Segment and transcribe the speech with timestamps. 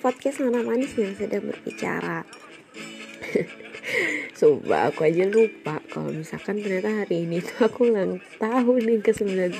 [0.00, 2.24] podcast Mana Manis yang sedang berbicara.
[4.40, 9.52] Sumpah aku aja lupa Kalau misalkan ternyata hari ini tuh aku ulang tahun yang ke-19.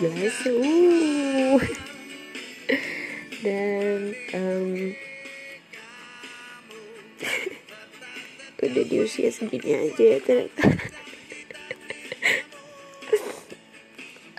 [0.49, 1.61] Uh.
[3.45, 4.97] Dan um,
[8.65, 10.65] Udah di usia segini aja ya ternyata.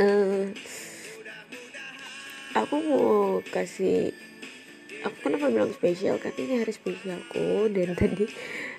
[0.02, 0.50] Uh,
[2.58, 4.18] aku mau kasih
[5.02, 6.22] aku kenapa bilang spesial?
[6.22, 8.26] Karena ini hari spesialku dan tadi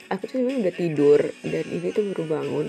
[0.09, 1.21] aku tuh sebenarnya udah tidur.
[1.43, 2.67] Dan ini tuh baru bangun.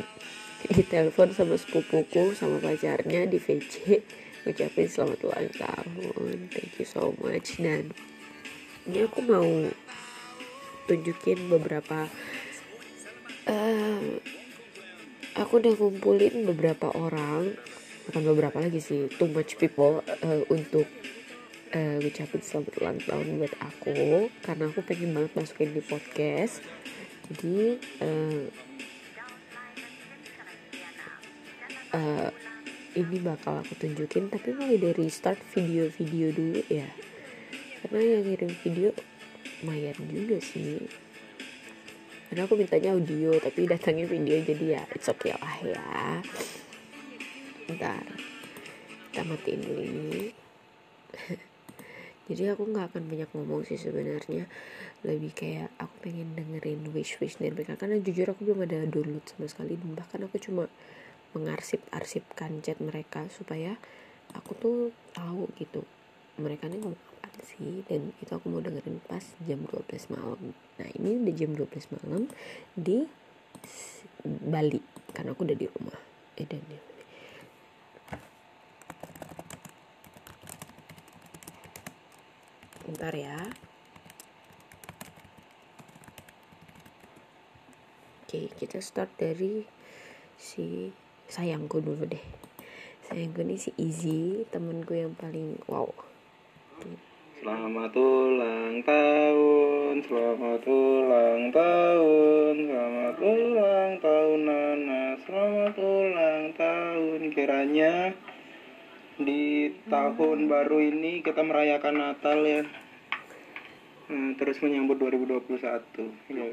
[0.63, 3.99] Ditelepon sama sepupuku sama pacarnya di VC
[4.43, 6.37] ngucapin selamat ulang tahun.
[6.51, 7.59] Thank you so much.
[7.59, 7.91] Dan
[8.87, 9.47] ini aku mau
[10.87, 12.11] tunjukin beberapa
[13.47, 14.03] uh,
[15.39, 17.55] aku udah ngumpulin beberapa orang.
[18.03, 20.83] Bukan beberapa lagi sih too much people uh, untuk
[21.73, 26.61] uh, ngucapin selamat ulang tahun buat aku karena aku pengen banget masukin di podcast.
[27.29, 28.43] Jadi uh,
[31.97, 32.29] uh,
[32.93, 36.89] ini bakal aku tunjukin tapi mulai dari start video-video dulu ya.
[37.83, 38.89] Karena yang ngirim video
[39.65, 40.77] lumayan juga sih.
[42.29, 45.85] Karena aku mintanya audio tapi datangnya video jadi ya it's okay lah ya.
[47.73, 48.05] Ntar
[49.13, 50.33] kita matiin dulu ini
[52.23, 54.47] jadi aku nggak akan banyak ngomong sih sebenarnya.
[55.03, 57.75] Lebih kayak aku pengen dengerin wish wish dari mereka.
[57.75, 59.75] Karena jujur aku belum ada download sama sekali.
[59.75, 60.71] Dan bahkan aku cuma
[61.35, 63.75] mengarsip arsipkan chat mereka supaya
[64.31, 64.77] aku tuh
[65.11, 65.83] tahu gitu
[66.39, 67.83] mereka nih ngomong apa sih?
[67.91, 70.55] Dan itu aku mau dengerin pas jam 12 malam.
[70.79, 72.31] Nah ini udah jam 12 malam
[72.71, 73.03] di
[74.23, 74.79] Bali.
[75.11, 75.99] Karena aku udah di rumah.
[76.39, 76.63] Eh dan
[82.93, 83.41] Bentar ya.
[88.21, 89.65] Oke, kita start dari
[90.37, 90.93] si
[91.25, 92.21] sayangku dulu deh.
[93.09, 95.89] Sayangku ini si Easy, temenku yang paling wow.
[97.41, 108.13] Selamat ulang tahun, selamat ulang tahun, selamat ulang tahun Nana, selamat ulang tahun kiranya
[109.17, 112.82] di tahun baru ini kita merayakan Natal ya
[114.13, 115.49] hmm, terus menyambut 2021
[116.29, 116.45] ya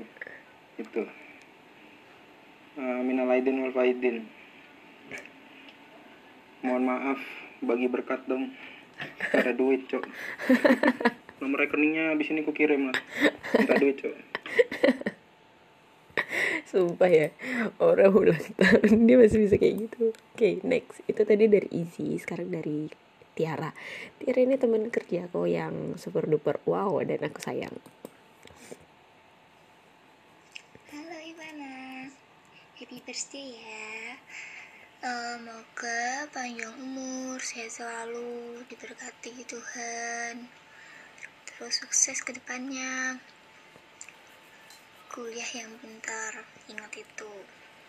[0.80, 1.02] itu.
[2.80, 4.24] Uh, minal aidin wal faidin.
[6.64, 7.20] Mohon maaf
[7.60, 8.56] bagi berkat dong.
[9.36, 10.04] Ada duit cok.
[11.44, 12.96] Nomor rekeningnya abis ini ku kirim lah.
[13.56, 14.16] Minta duit cok.
[16.70, 17.28] Sumpah ya
[17.82, 20.14] Orang ulang tahun Dia masih bisa kayak gitu.
[20.14, 21.02] Oke okay, next.
[21.10, 23.70] Itu tadi dari Easy Sekarang dari Tiara.
[24.18, 27.74] Tiara ini teman kerja aku yang super duper wow Dan aku sayang.
[30.90, 32.10] Halo Ivana.
[32.74, 34.18] Happy birthday ya.
[35.00, 40.44] Semoga panjang umur Sehat selalu Diberkati Tuhan.
[41.48, 43.16] Terus sukses ke depannya.
[45.08, 47.32] Kuliah yang pintar ingat itu.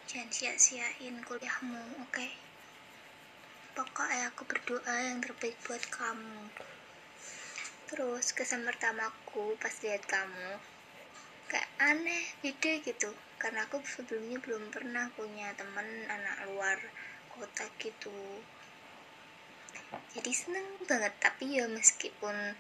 [0.07, 2.11] Jangan sia-siain kuliahmu oke?
[2.11, 2.50] okay?
[3.81, 6.53] Pokoknya aku berdoa yang terbaik buat kamu.
[7.89, 10.61] Terus kesan pertamaku pas lihat kamu
[11.49, 13.09] kayak aneh beda gitu.
[13.41, 16.77] Karena aku sebelumnya belum pernah punya temen anak luar
[17.33, 18.45] kota gitu.
[20.13, 22.53] Jadi seneng banget tapi ya meskipun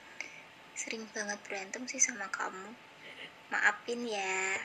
[0.73, 2.73] sering banget berantem sih sama kamu.
[3.53, 4.57] Maafin ya.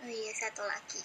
[0.00, 1.04] Oh iya satu lagi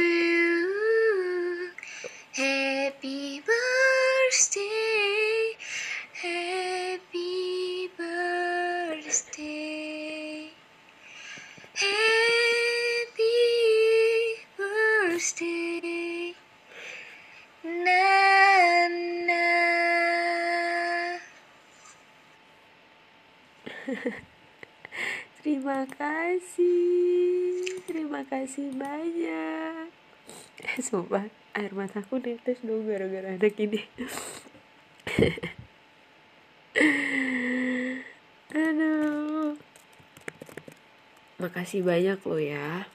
[26.31, 29.91] kasih, terima kasih banyak.
[30.79, 31.27] Sumpah,
[31.59, 33.83] air mataku netes dong gara-gara anak ini.
[38.55, 39.59] Aduh.
[41.43, 42.87] Makasih banyak lo ya.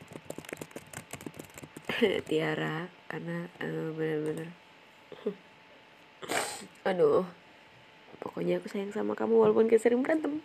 [2.32, 4.52] Tiara karena uh, bener-bener
[6.88, 7.24] aduh
[8.20, 10.44] pokoknya aku sayang sama kamu walaupun kita sering berantem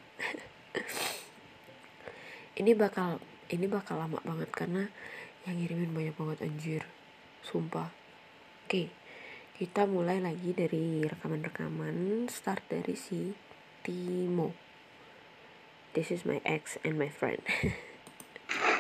[2.62, 3.18] ini bakal
[3.50, 4.86] ini bakal lama banget karena
[5.50, 6.82] yang ngirimin banyak banget anjir.
[7.42, 7.90] Sumpah.
[8.70, 9.02] Oke
[9.62, 12.26] kita mulai lagi dari rekaman-rekaman.
[12.34, 13.30] Start dari si
[13.86, 14.58] Timo.
[15.94, 17.46] This is my ex and my friend.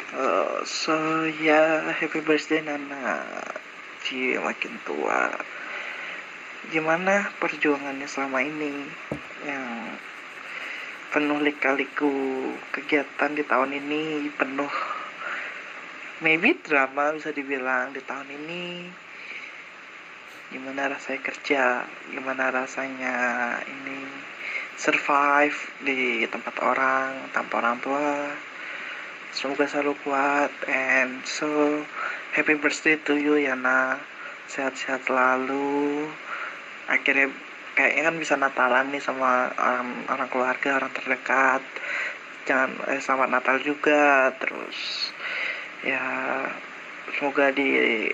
[0.09, 3.29] Uh, so ya happy birthday Nana.
[4.01, 5.29] Ci makin tua.
[6.73, 8.73] Gimana perjuangannya selama ini?
[9.45, 9.65] Yang
[11.11, 12.11] penuh lika-liku
[12.71, 14.73] kegiatan di tahun ini Penuh
[16.23, 18.65] maybe drama bisa dibilang di tahun ini
[20.51, 21.63] Gimana rasanya kerja
[22.09, 23.15] Gimana rasanya
[23.67, 24.07] ini
[24.79, 28.31] survive di tempat orang tanpa orang tua
[29.31, 31.47] Semoga selalu kuat and so
[32.35, 33.95] happy birthday to you Yana.
[34.51, 36.03] Sehat-sehat selalu.
[36.91, 37.31] Akhirnya
[37.81, 41.65] kayaknya kan bisa Natalan nih sama orang, orang keluarga, orang terdekat.
[42.45, 44.29] Jangan eh, selamat Natal juga.
[44.37, 45.09] Terus
[45.81, 46.05] ya
[47.17, 47.69] semoga di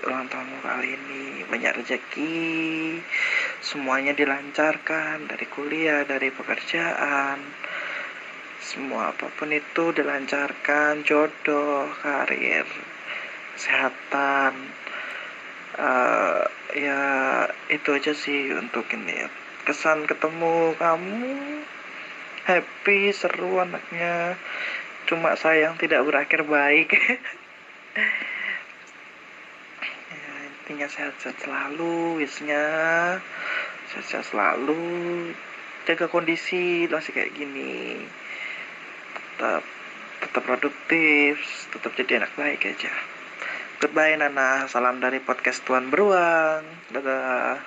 [0.08, 2.96] ulang tahunmu kali ini banyak rezeki.
[3.60, 7.38] Semuanya dilancarkan dari kuliah, dari pekerjaan
[8.58, 12.68] semua apa pun itu dilancarkan jodoh karir
[13.56, 14.52] kesehatan
[15.78, 16.44] uh,
[16.76, 17.00] ya
[17.72, 19.37] itu aja sih untuk ini
[19.68, 21.60] kesan ketemu kamu.
[22.48, 24.40] Happy seru anaknya.
[25.04, 26.88] Cuma sayang tidak berakhir baik.
[30.08, 32.64] Ya, intinya sehat-sehat selalu wisnya
[33.90, 35.32] sehat-sehat selalu.
[35.84, 38.00] Jaga kondisi masih kayak gini.
[39.36, 39.64] Tetap
[40.22, 41.40] tetap produktif
[41.74, 42.92] tetap jadi anak baik aja.
[43.82, 44.70] Goodbye Nana.
[44.70, 46.62] Salam dari podcast Tuan Beruang.
[46.94, 47.58] Dadah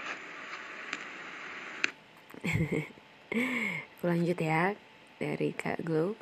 [4.06, 4.74] lanjut ya
[5.22, 6.18] dari Kak Glow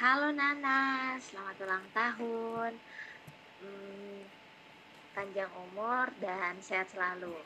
[0.00, 2.72] Halo Nana, selamat ulang tahun.
[3.60, 4.24] Hmm,
[5.12, 7.36] panjang umur dan sehat selalu.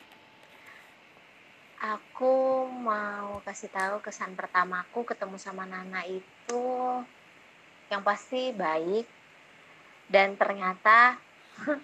[1.83, 6.67] Aku mau kasih tahu kesan pertamaku ketemu sama Nana itu
[7.91, 9.09] yang pasti baik
[10.07, 11.19] dan ternyata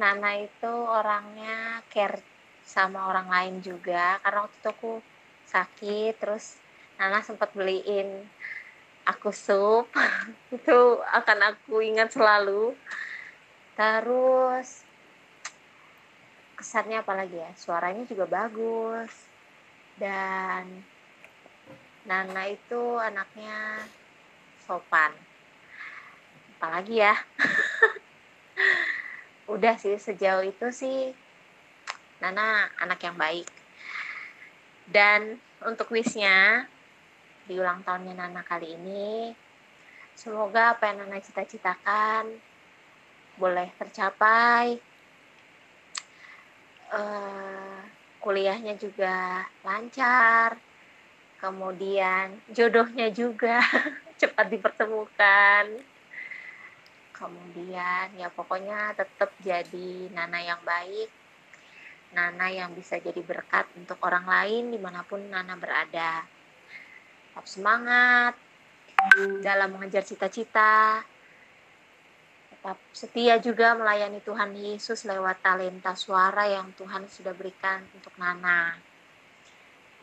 [0.00, 2.35] Nana itu orangnya care
[2.66, 4.18] sama orang lain juga.
[4.20, 4.92] Karena waktu itu aku
[5.46, 6.58] sakit terus
[6.98, 8.26] Nana sempat beliin
[9.06, 9.86] aku sup.
[10.56, 12.74] Itu akan aku ingat selalu.
[13.78, 14.82] Terus
[16.58, 17.50] kesannya apalagi ya?
[17.54, 19.14] Suaranya juga bagus.
[19.96, 20.82] Dan
[22.06, 23.82] Nana itu anaknya
[24.62, 25.10] sopan.
[26.56, 27.14] Apalagi ya?
[29.54, 31.14] Udah sih sejauh itu sih
[32.20, 33.48] Nana anak yang baik.
[34.86, 36.64] Dan untuk wishnya
[37.44, 39.34] di ulang tahunnya Nana kali ini
[40.16, 42.30] semoga apa yang Nana cita-citakan
[43.36, 44.80] boleh tercapai.
[46.86, 47.82] Uh,
[48.22, 50.54] kuliahnya juga lancar
[51.36, 53.60] kemudian jodohnya juga
[54.20, 55.64] cepat dipertemukan.
[57.12, 61.08] Kemudian ya pokoknya tetap jadi Nana yang baik
[62.16, 68.32] Nana yang bisa jadi berkat untuk orang lain di mana pun Nana berada tetap semangat
[69.44, 71.04] dalam mengejar cita-cita
[72.66, 78.74] tetap setia juga melayani Tuhan Yesus lewat talenta suara yang Tuhan sudah berikan untuk Nana.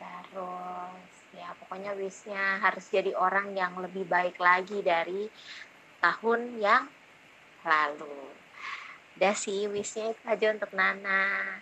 [0.00, 5.28] Terus ya pokoknya wishnya harus jadi orang yang lebih baik lagi dari
[6.00, 6.88] tahun yang
[7.68, 8.32] lalu.
[9.20, 11.60] Udah sih wishnya itu aja untuk Nana.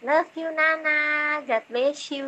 [0.00, 2.24] Love you Nana, God bless you.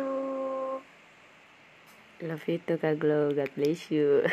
[2.21, 4.29] love you too Kak Glow God bless you.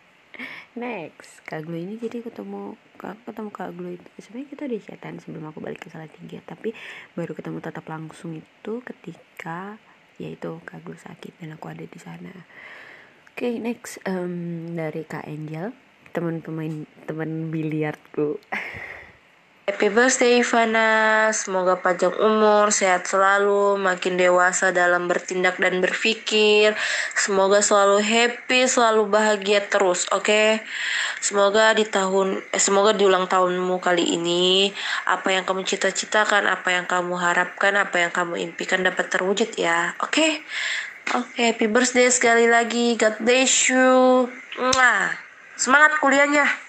[0.76, 4.04] Next Kak Glow ini jadi ketemu Kak ketemu Kak Glow itu.
[4.20, 6.76] Sebenarnya kita udah chatan sebelum aku balik ke Salatiga tapi
[7.16, 9.80] baru ketemu tatap langsung itu ketika
[10.20, 12.36] yaitu Kak Glow sakit dan aku ada di sana.
[13.32, 15.72] Oke okay, next um, dari Kak Angel
[16.12, 18.36] teman pemain teman biliarku
[19.68, 26.72] Happy birthday Ivana, semoga panjang umur, sehat selalu, makin dewasa dalam bertindak dan berpikir.
[27.12, 30.24] Semoga selalu happy, selalu bahagia terus, oke?
[30.24, 30.64] Okay?
[31.20, 34.72] Semoga di tahun eh, semoga di ulang tahunmu kali ini
[35.04, 39.92] apa yang kamu cita-citakan, apa yang kamu harapkan, apa yang kamu impikan dapat terwujud ya.
[40.00, 40.16] Oke?
[40.16, 40.32] Okay?
[41.12, 42.96] Oke, okay, happy birthday sekali lagi.
[42.96, 44.32] God bless you.
[45.60, 46.67] Semangat kuliahnya.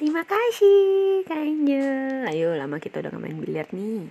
[0.00, 4.08] Terima kasih Angel Ayo lama kita udah main biliar nih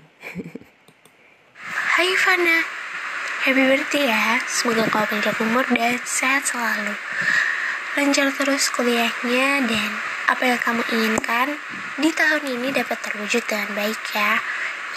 [1.98, 2.62] Hai Ivana,
[3.42, 4.38] happy birthday ya.
[4.46, 6.94] Semoga kau panjang umur dan sehat selalu.
[7.98, 9.90] Lancar terus kuliahnya dan
[10.30, 11.58] apa yang kamu inginkan
[11.98, 14.38] di tahun ini dapat terwujud dengan baik ya.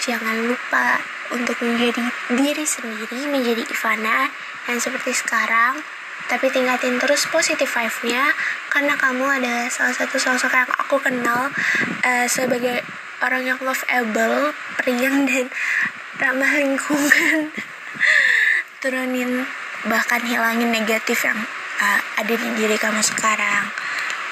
[0.05, 1.01] Jangan lupa
[1.33, 2.05] untuk menjadi
[2.37, 4.29] diri sendiri, menjadi Ivana
[4.69, 5.81] yang seperti sekarang.
[6.29, 8.35] Tapi tingkatin terus positif vibe-nya
[8.71, 11.51] karena kamu adalah salah satu sosok yang aku kenal
[12.05, 12.83] eh, sebagai
[13.23, 14.51] orang yang lovable,
[14.83, 15.47] periang dan
[16.19, 17.55] ramah lingkungan.
[18.83, 19.47] Turunin
[19.87, 21.39] bahkan hilangin negatif yang
[21.83, 23.71] uh, ada di diri kamu sekarang.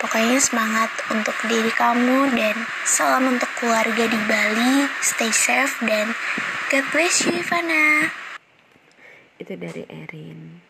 [0.01, 2.57] Pokoknya semangat untuk diri kamu dan
[2.89, 4.89] salam untuk keluarga di Bali.
[5.05, 6.17] Stay safe dan
[6.73, 8.11] God bless you Ivana.
[9.37, 10.70] Itu dari Erin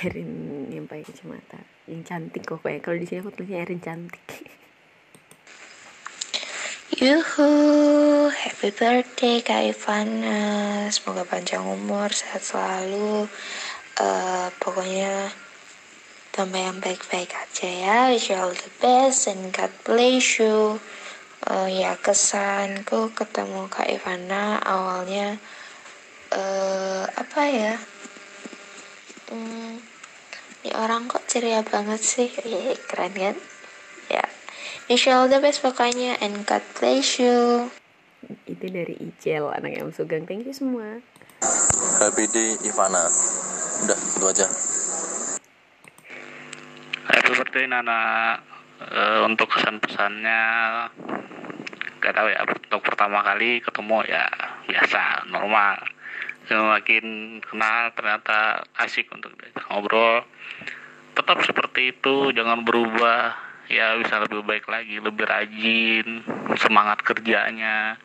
[0.00, 4.48] Erin yang pakai kacamata yang cantik kok kayak kalau di sini aku tulisnya Erin cantik
[6.92, 10.86] Yuhu, happy birthday Kak Ivana.
[10.92, 13.26] Semoga panjang umur, sehat selalu.
[13.96, 15.32] Eh, pokoknya
[16.36, 17.98] tambah yang baik-baik aja ya.
[18.12, 20.78] Wish you all the best and God bless you.
[21.48, 25.40] Eh, ya kesanku ketemu Kak Ivana awalnya
[26.30, 27.74] eh apa ya?
[29.30, 29.78] Hmm,
[30.64, 32.28] ini orang kok ceria banget sih.
[32.90, 33.36] Keren kan?
[34.10, 34.24] Ya.
[34.90, 37.70] You all the best pokoknya and God bless you.
[38.46, 41.02] itu dari Icel anak yang sugang thank you semua
[41.98, 43.02] Happy Day Ivana
[43.82, 44.46] udah itu aja
[47.10, 48.38] Happy birthday Nana
[48.82, 50.42] Eh, untuk kesan pesannya
[52.02, 54.26] gak tahu ya untuk pertama kali ketemu ya
[54.66, 55.78] biasa normal
[56.46, 59.34] semakin kenal ternyata asik untuk
[59.68, 60.26] ngobrol.
[61.12, 63.36] Tetap seperti itu jangan berubah.
[63.70, 66.26] Ya bisa lebih baik lagi lebih rajin
[66.58, 67.96] semangat kerjanya.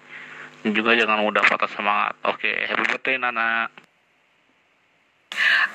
[0.62, 2.14] Dan juga jangan mudah patah semangat.
[2.28, 3.68] Oke happy birthday Nana.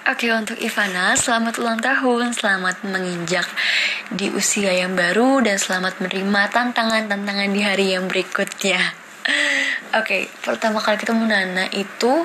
[0.09, 3.47] Oke untuk Ivana, selamat ulang tahun, selamat menginjak
[4.11, 9.02] di usia yang baru dan selamat menerima tantangan-tantangan di hari yang berikutnya.
[9.93, 12.25] Oke, pertama kali ketemu Nana itu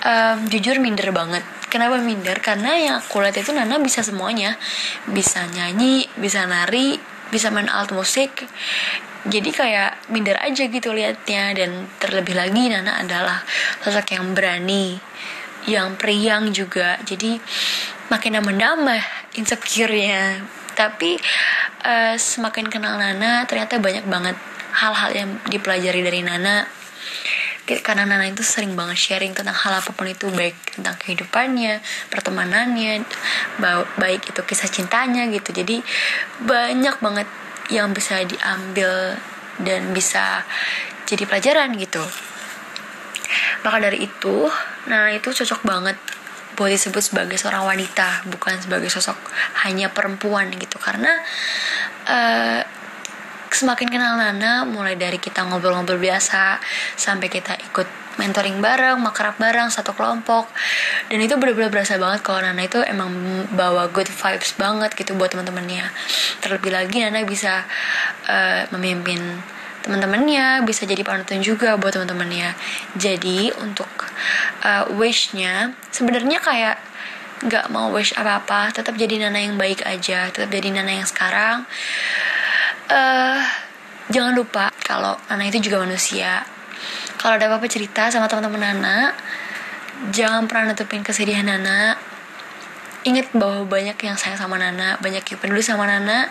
[0.00, 1.44] em, jujur minder banget.
[1.68, 2.40] Kenapa minder?
[2.40, 4.56] Karena yang aku itu Nana bisa semuanya,
[5.04, 6.96] bisa nyanyi, bisa nari,
[7.28, 8.48] bisa main alat musik.
[9.28, 13.44] Jadi kayak minder aja gitu liatnya dan terlebih lagi Nana adalah
[13.84, 14.96] sosok yang berani,
[15.68, 17.36] yang periang juga jadi
[18.08, 19.02] makin nambah-nambah
[19.36, 20.40] insecure-nya
[20.78, 21.18] tapi
[21.84, 24.36] eh, semakin kenal Nana ternyata banyak banget
[24.76, 26.85] hal-hal yang dipelajari dari Nana
[27.82, 31.82] karena Nana itu sering banget sharing tentang hal apa pun itu baik tentang kehidupannya
[32.14, 33.02] pertemanannya
[33.58, 35.82] ba- baik itu kisah cintanya gitu jadi
[36.46, 37.28] banyak banget
[37.74, 39.18] yang bisa diambil
[39.58, 40.46] dan bisa
[41.10, 42.06] jadi pelajaran gitu
[43.66, 44.46] maka dari itu,
[44.86, 45.98] Nana itu cocok banget
[46.56, 49.18] buat disebut sebagai seorang wanita, bukan sebagai sosok
[49.66, 50.78] hanya perempuan gitu.
[50.78, 51.10] Karena
[52.06, 52.62] eh,
[53.50, 56.58] semakin kenal Nana, mulai dari kita ngobrol-ngobrol biasa
[56.98, 60.48] sampai kita ikut mentoring bareng, makrab bareng satu kelompok.
[61.12, 63.12] Dan itu benar-benar berasa banget kalau Nana itu emang
[63.52, 65.84] bawa good vibes banget gitu buat teman-temannya.
[66.40, 67.64] Terlebih lagi Nana bisa
[68.26, 69.20] eh, memimpin
[69.86, 72.58] teman-temannya bisa jadi panutan juga buat teman-temannya
[72.98, 73.86] jadi untuk
[74.66, 76.82] uh, wishnya sebenarnya kayak
[77.46, 81.70] nggak mau wish apa-apa tetap jadi Nana yang baik aja tetap jadi Nana yang sekarang
[82.86, 83.40] eh
[84.10, 86.46] jangan lupa kalau Nana itu juga manusia.
[87.18, 89.10] Kalau ada apa-apa cerita sama teman-teman Nana
[90.12, 91.96] jangan pernah nutupin kesedihan Nana.
[93.06, 96.30] Ingat bahwa banyak yang sayang sama Nana banyak yang peduli sama Nana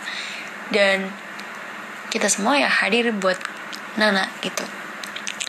[0.72, 1.08] dan
[2.12, 3.36] kita semua ya hadir buat
[4.00, 4.64] Nana gitu.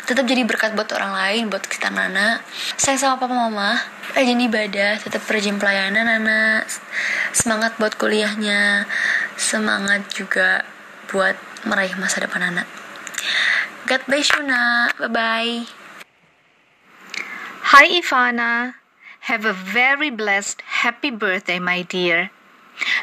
[0.07, 2.39] Tetap jadi berkat buat orang lain buat kita Nana.
[2.79, 3.75] Sayang sama papa mama.
[4.15, 6.63] Rajin ibadah tetap rajin pelayanan Nana.
[7.35, 8.87] Semangat buat kuliahnya.
[9.35, 10.63] Semangat juga
[11.11, 12.63] buat meraih masa depan Nana
[13.87, 15.67] God bless you Nak bye bye
[17.75, 18.75] Hi, Ivana.
[19.27, 22.31] Have a very blessed, happy birthday, my dear.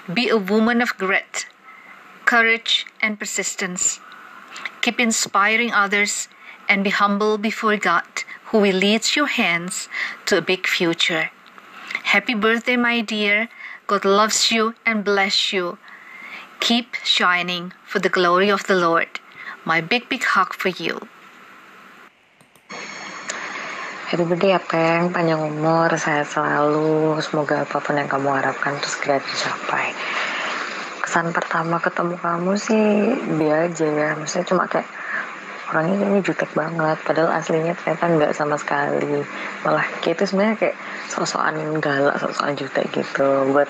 [0.08, 1.44] Be a woman of grit,
[2.24, 4.00] courage, and persistence.
[4.80, 6.28] Keep inspiring others
[6.66, 8.08] and be humble before God,
[8.46, 9.90] who will lead your hands
[10.24, 11.30] to a big future.
[12.16, 13.50] Happy birthday, my dear.
[13.86, 15.76] God loves you and bless you.
[16.64, 19.20] Keep shining for the glory of the Lord.
[19.68, 20.96] My big, big hug for you.
[24.08, 28.96] Happy birthday ya Peng, panjang umur, sehat selalu, semoga apa pun yang kamu harapkan terus
[28.96, 29.92] segera tercapai.
[31.04, 34.88] Kesan pertama ketemu kamu sih biasa aja ya, maksudnya cuma kayak
[35.68, 39.20] orangnya kayaknya jutek banget padahal aslinya ternyata nggak sama sekali
[39.64, 40.76] malah kayak itu sebenarnya kayak
[41.12, 43.68] sosokan galak sosokan jutek gitu buat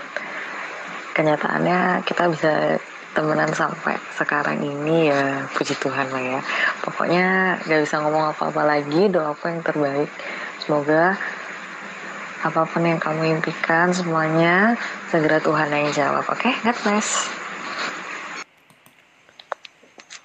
[1.14, 2.82] kenyataannya kita bisa
[3.14, 6.40] temenan sampai sekarang ini ya puji Tuhan lah ya.
[6.82, 10.10] Pokoknya gak bisa ngomong apa-apa lagi doaku yang terbaik.
[10.58, 11.14] Semoga
[12.44, 14.76] apa pun yang kamu impikan semuanya
[15.08, 16.42] segera Tuhan yang jawab oke?
[16.42, 16.52] Okay?
[16.66, 17.30] God bless.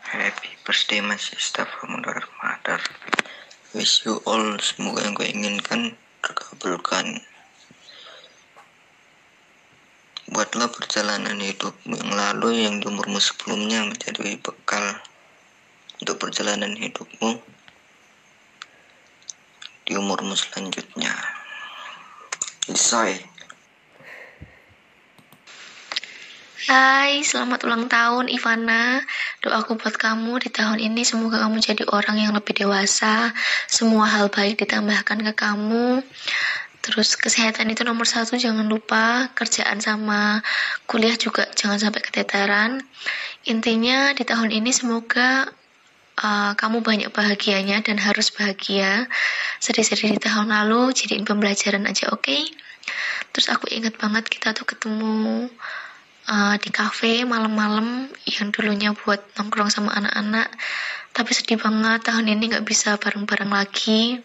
[0.10, 2.82] Happy birthday my sister from mother.
[3.78, 5.94] Wish you all semoga yang gue inginkan
[6.26, 7.22] terkabulkan
[10.30, 15.02] Buatlah perjalanan hidupmu yang lalu yang di umurmu sebelumnya menjadi bekal
[15.98, 17.42] untuk perjalanan hidupmu
[19.90, 21.10] di umurmu selanjutnya.
[22.70, 23.18] Isai.
[26.70, 29.02] Hai, selamat ulang tahun Ivana.
[29.42, 33.34] Doaku buat kamu di tahun ini semoga kamu jadi orang yang lebih dewasa.
[33.66, 36.06] Semua hal baik ditambahkan ke kamu.
[36.80, 39.30] Terus kesehatan itu nomor satu jangan lupa.
[39.36, 40.40] Kerjaan sama
[40.88, 42.80] kuliah juga jangan sampai keteteran.
[43.48, 45.48] Intinya di tahun ini semoga
[46.20, 49.12] uh, kamu banyak bahagianya dan harus bahagia.
[49.60, 52.24] Sedih-sedih di tahun lalu jadiin pembelajaran aja, oke?
[52.24, 52.48] Okay?
[53.36, 55.52] Terus aku ingat banget kita tuh ketemu
[56.30, 60.48] uh, di cafe malam-malam yang dulunya buat nongkrong sama anak-anak
[61.10, 64.22] tapi sedih banget tahun ini nggak bisa bareng-bareng lagi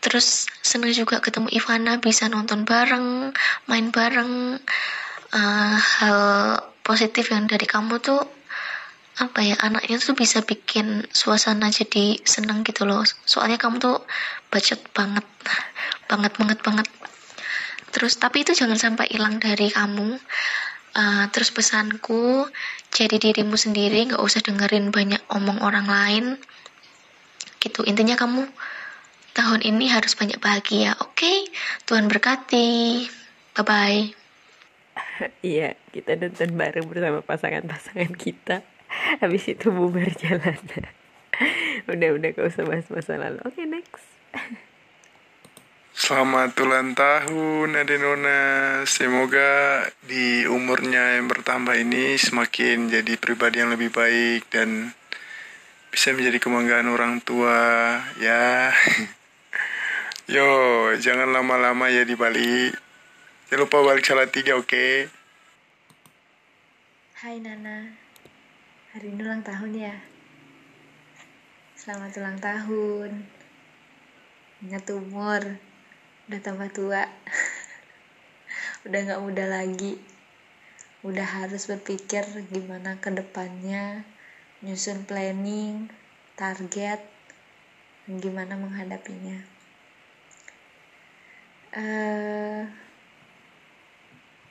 [0.00, 3.32] terus seneng juga ketemu Ivana bisa nonton bareng
[3.66, 4.60] main bareng.
[5.26, 6.20] Uh, hal
[6.86, 8.22] positif yang dari kamu tuh
[9.16, 13.02] apa ya anaknya tuh bisa bikin suasana jadi seneng gitu loh.
[13.24, 13.98] Soalnya kamu tuh
[14.52, 15.26] bacot banget
[16.06, 16.86] banget banget banget.
[17.90, 20.20] Terus tapi itu jangan sampai hilang dari kamu.
[20.96, 22.48] Uh, terus pesanku
[22.88, 26.24] jadi dirimu sendiri nggak usah dengerin banyak omong orang lain.
[27.56, 28.44] Gitu intinya kamu
[29.36, 30.96] tahun ini harus banyak bahagia.
[31.04, 31.38] Oke okay?
[31.84, 33.04] Tuhan berkati.
[33.52, 34.02] Bye bye
[35.44, 38.64] iya kita nonton bareng bersama pasangan-pasangan kita.
[39.20, 40.56] Habis itu bubar jalan.
[41.92, 43.38] Udah udah gak usah bahas masa lalu.
[43.44, 44.06] Oke okay, next.
[45.96, 48.40] Selamat ulang tahun Adenona
[48.84, 54.92] Semoga di umurnya yang bertambah ini Semakin jadi pribadi yang lebih baik Dan
[55.88, 58.76] bisa menjadi kebanggaan orang tua Ya
[60.26, 60.42] Yo,
[60.98, 62.66] jangan lama-lama ya di Bali.
[63.46, 64.66] Jangan lupa balik salah tiga, oke?
[64.66, 65.06] Okay?
[67.22, 67.94] Hai Nana.
[68.90, 69.94] Hari ini ulang tahun ya?
[71.78, 73.22] Selamat ulang tahun.
[74.66, 75.62] Ingat umur.
[76.26, 77.06] Udah tambah tua.
[78.90, 79.94] Udah nggak muda lagi.
[81.06, 84.02] Udah harus berpikir gimana ke depannya.
[84.58, 85.86] Nyusun planning
[86.34, 86.98] target
[88.10, 89.54] dan gimana menghadapinya
[91.76, 92.62] uh,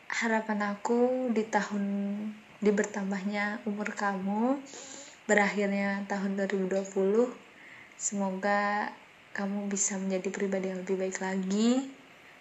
[0.07, 1.83] harapan aku di tahun
[2.61, 4.61] di bertambahnya umur kamu
[5.25, 6.85] berakhirnya tahun 2020
[7.99, 8.93] semoga
[9.35, 11.91] kamu bisa menjadi pribadi yang lebih baik lagi,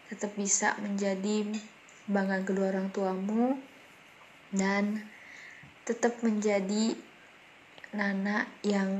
[0.06, 1.42] tetap bisa menjadi
[2.06, 3.58] banggaan kedua orang tuamu,
[4.54, 5.02] dan
[5.82, 6.94] tetap menjadi
[7.90, 8.90] Nana yang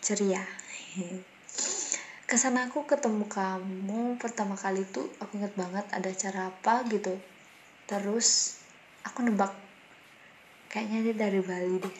[0.00, 0.44] ceria.
[2.32, 7.12] Kesan aku ketemu kamu pertama kali tuh aku inget banget ada acara apa gitu.
[7.84, 8.56] Terus
[9.04, 9.52] aku nebak
[10.72, 11.96] kayaknya dia dari Bali deh.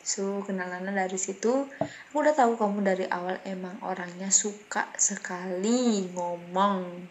[0.00, 1.68] So kenalannya dari situ.
[2.08, 7.04] Aku udah tahu kamu dari awal emang orangnya suka sekali ngomong.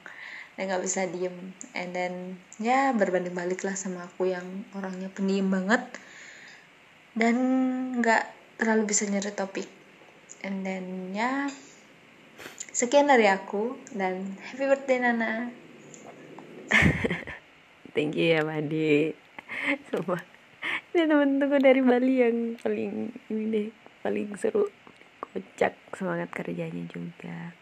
[0.57, 1.53] Dan nggak bisa diem.
[1.77, 5.85] And then ya berbanding balik lah sama aku yang orangnya pendiam banget.
[7.13, 7.37] Dan
[8.01, 9.69] nggak terlalu bisa nyari topik.
[10.41, 11.53] And then ya
[12.73, 15.53] sekian dari aku dan happy birthday Nana.
[17.93, 19.13] Thank you ya Madi
[19.93, 20.17] semua.
[20.89, 23.67] Ini temen-temenku dari Bali yang paling ini deh
[24.01, 24.65] paling seru.
[25.21, 27.53] Kocak semangat kerjanya juga.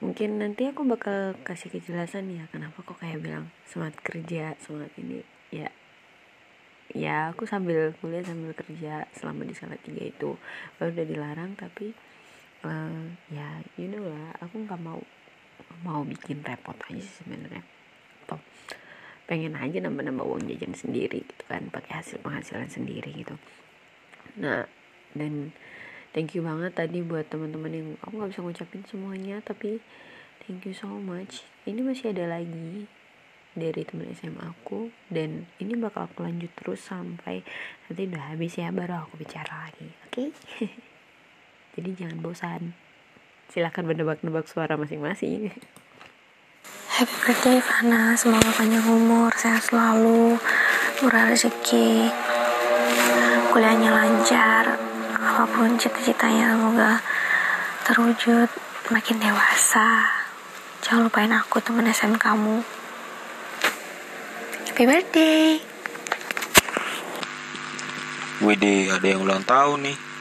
[0.00, 5.20] Mungkin nanti aku bakal kasih kejelasan ya kenapa kok kayak bilang semangat kerja semangat ini.
[5.52, 5.68] Ya
[6.96, 10.40] ya aku sambil kuliah sambil kerja selama di salah tiga itu.
[10.80, 11.92] Baru udah dilarang tapi
[12.64, 15.00] uh, ya you know lah aku nggak mau
[15.84, 17.62] mau bikin repot aja sebenarnya.
[19.24, 23.36] Pengen aja nambah-nambah uang jajan sendiri gitu kan pakai hasil penghasilan sendiri gitu.
[24.36, 24.68] Nah
[25.16, 25.56] dan
[26.12, 29.80] thank you banget tadi buat teman-teman yang aku nggak bisa ngucapin semuanya tapi
[30.44, 31.48] thank you so much.
[31.64, 32.84] Ini masih ada lagi
[33.54, 37.46] dari teman SMA aku dan ini bakal aku lanjut terus sampai
[37.86, 40.10] nanti udah habis ya baru aku bicara lagi oke?
[40.10, 40.28] okay?
[41.74, 42.62] jadi jangan bosan
[43.50, 45.50] silahkan menebak-nebak suara masing-masing
[46.94, 50.38] Happy birthday Ivana, semoga panjang umur, sehat selalu,
[51.02, 52.06] murah rezeki,
[53.50, 54.78] kuliahnya lancar,
[55.10, 57.02] apa pun cita-citanya semoga
[57.82, 58.46] terwujud
[58.94, 60.06] makin dewasa.
[60.86, 62.62] Jangan lupain aku teman SM kamu.
[64.70, 65.58] Happy birthday.
[68.38, 70.13] Wede, ada yang ulang tahun nih.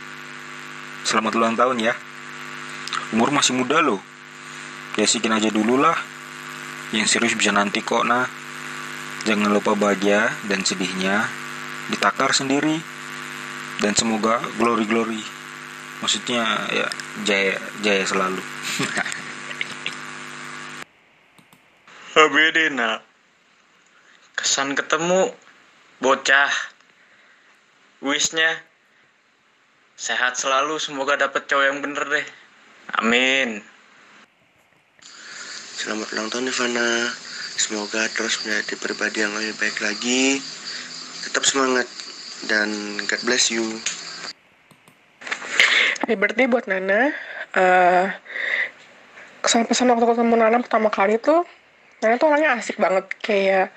[1.14, 1.94] Selamat ulang tahun ya.
[3.14, 4.02] Umur masih muda loh.
[4.98, 5.94] Ya sikin aja dulu lah.
[6.90, 8.26] Yang serius bisa nanti kok nah.
[9.22, 11.30] Jangan lupa bahagia dan sedihnya
[11.94, 12.82] ditakar sendiri.
[13.78, 15.22] Dan semoga glory-glory.
[16.02, 16.90] Maksudnya ya
[17.30, 18.42] jaya jaya selalu.
[22.18, 23.06] HBD nak
[24.34, 25.30] kesan ketemu
[26.02, 26.50] bocah
[28.02, 28.73] wishnya
[30.04, 32.28] sehat selalu semoga dapet cowok yang bener deh
[33.00, 33.64] amin
[35.84, 37.12] Selamat ulang tahun Ivana.
[37.60, 40.40] Semoga terus menjadi pribadi yang lebih baik lagi.
[41.28, 41.84] Tetap semangat
[42.48, 42.72] dan
[43.04, 43.68] God bless you.
[46.00, 47.12] Happy birthday buat Nana.
[47.58, 48.06] Eh,
[49.44, 51.44] kesan pesan waktu ketemu Nana pertama kali tuh,
[52.04, 53.08] Nana tuh orangnya asik banget.
[53.24, 53.72] Kayak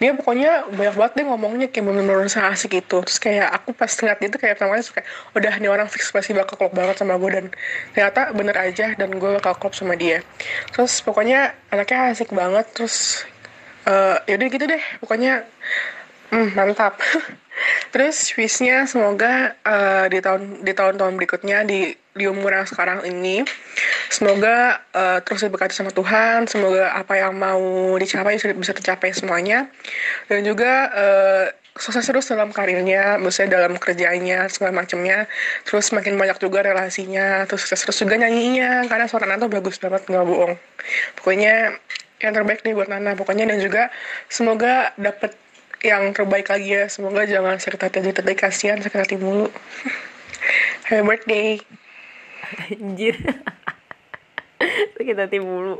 [0.00, 2.96] dia pokoknya banyak banget deh ngomongnya kayak bener-bener asik itu.
[3.04, 5.04] Terus kayak aku pas dia tuh kayak pertama suka,
[5.36, 7.46] udah nih orang fix pasti bakal klop banget sama gue dan
[7.92, 10.24] ternyata bener aja dan gue bakal klop sama dia.
[10.72, 12.66] Terus pokoknya anaknya asik banget.
[12.72, 13.28] Terus
[13.84, 14.82] eh yaudah gitu deh.
[15.04, 15.44] Pokoknya
[16.32, 16.96] hmm, mantap.
[17.92, 23.44] Terus wishnya semoga eh, di tahun di tahun-tahun berikutnya di di umur yang sekarang ini
[24.08, 29.68] semoga eh, terus diberkati sama Tuhan, semoga apa yang mau dicapai bisa, tercapai semuanya
[30.28, 35.28] dan juga eh, sukses terus dalam karirnya, maksudnya dalam kerjanya segala macamnya.
[35.68, 39.76] Terus makin banyak juga relasinya, terus sukses terus juga nyanyinya karena suara Nana tuh bagus
[39.76, 40.56] banget nggak bohong.
[41.20, 41.76] Pokoknya
[42.24, 43.92] yang terbaik nih buat Nana pokoknya dan juga
[44.32, 45.36] semoga dapet
[45.86, 49.46] yang terbaik lagi ya semoga jangan sakit hati aja terbaik kasihan sakit hati mulu
[50.90, 51.62] happy birthday
[52.74, 53.14] anjir
[54.98, 55.78] sakit hati mulu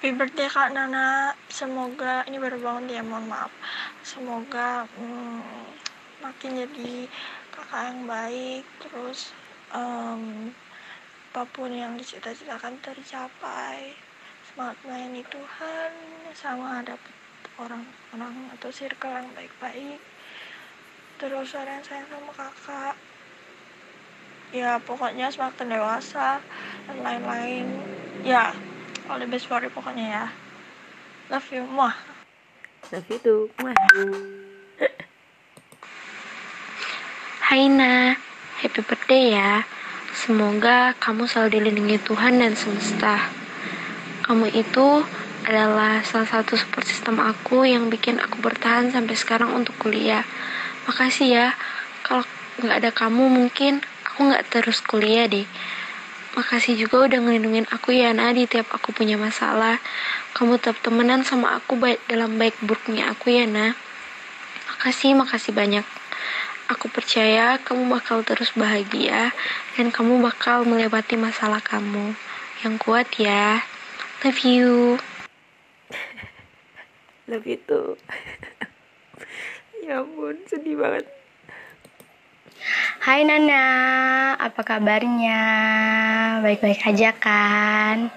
[0.00, 1.36] Happy birthday Kak Nana.
[1.52, 3.52] Semoga ini baru bangun ya, mohon maaf.
[4.00, 5.44] Semoga hmm,
[6.24, 7.04] makin jadi
[7.52, 9.36] kakak yang baik, terus
[9.76, 10.56] em,
[11.36, 13.92] apa pun yang dicita-citakan tercapai.
[14.48, 15.92] Semangat melayani Tuhan,
[16.32, 17.19] sama dapet
[17.60, 20.00] orang-orang atau circle yang baik-baik.
[21.20, 22.96] Terus ada yang sayang sama kakak.
[24.50, 26.40] Ya pokoknya semakin dewasa
[26.88, 27.68] dan lain-lain.
[28.24, 28.56] Ya,
[29.06, 30.24] all the best for you pokoknya ya.
[31.28, 31.94] Love you, muah.
[32.90, 33.42] love you too.
[37.46, 38.16] Hai Na,
[38.64, 39.62] happy birthday ya.
[40.10, 43.30] Semoga kamu selalu dilindungi Tuhan dan semesta.
[44.26, 45.06] Kamu itu
[45.50, 50.22] adalah salah satu support system aku yang bikin aku bertahan sampai sekarang untuk kuliah.
[50.86, 51.48] Makasih ya.
[52.06, 52.22] Kalau
[52.62, 55.42] nggak ada kamu mungkin aku nggak terus kuliah deh.
[56.38, 59.82] Makasih juga udah ngelindungin aku ya Nah di tiap aku punya masalah.
[60.38, 63.74] Kamu tetap temenan sama aku baik dalam baik buruknya aku ya Nah.
[64.70, 65.82] Makasih, makasih banyak.
[66.70, 69.34] Aku percaya kamu bakal terus bahagia
[69.74, 72.14] dan kamu bakal melewati masalah kamu.
[72.62, 73.66] Yang kuat ya.
[74.22, 75.09] Love you.
[77.30, 77.94] Love you too
[79.86, 81.06] ya ampun sedih banget
[83.00, 83.64] Hai Nana,
[84.36, 85.40] apa kabarnya?
[86.44, 88.12] Baik-baik aja kan?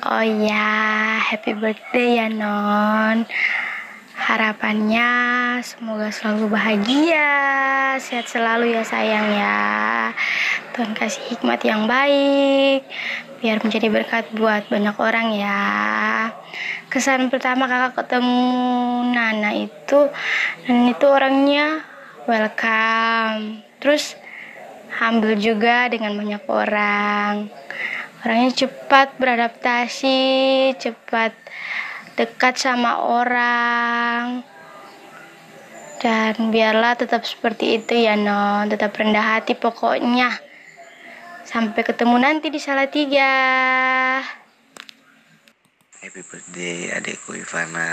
[0.00, 3.28] Oh ya, happy birthday ya Non.
[4.16, 5.10] Harapannya
[5.60, 7.28] semoga selalu bahagia,
[8.00, 9.60] sehat selalu ya sayang ya.
[10.72, 12.88] Tuhan kasih hikmat yang baik,
[13.44, 15.62] biar menjadi berkat buat banyak orang ya.
[16.96, 18.56] Kesan pertama kakak ketemu
[19.12, 20.08] Nana itu,
[20.64, 21.84] Nana itu orangnya
[22.24, 23.60] welcome.
[23.76, 24.16] Terus
[24.96, 27.52] humble juga dengan banyak orang.
[28.24, 30.16] Orangnya cepat beradaptasi
[30.80, 31.36] cepat
[32.16, 34.40] dekat sama orang.
[36.00, 40.32] Dan biarlah tetap seperti itu ya non tetap rendah hati pokoknya.
[41.44, 43.36] Sampai ketemu nanti di Salatiga
[45.96, 47.88] Happy birthday adikku Ivana.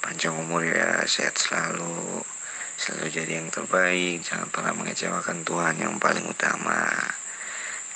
[0.00, 2.24] Panjang umur ya, sehat selalu.
[2.80, 6.88] Selalu jadi yang terbaik, jangan pernah mengecewakan Tuhan yang paling utama.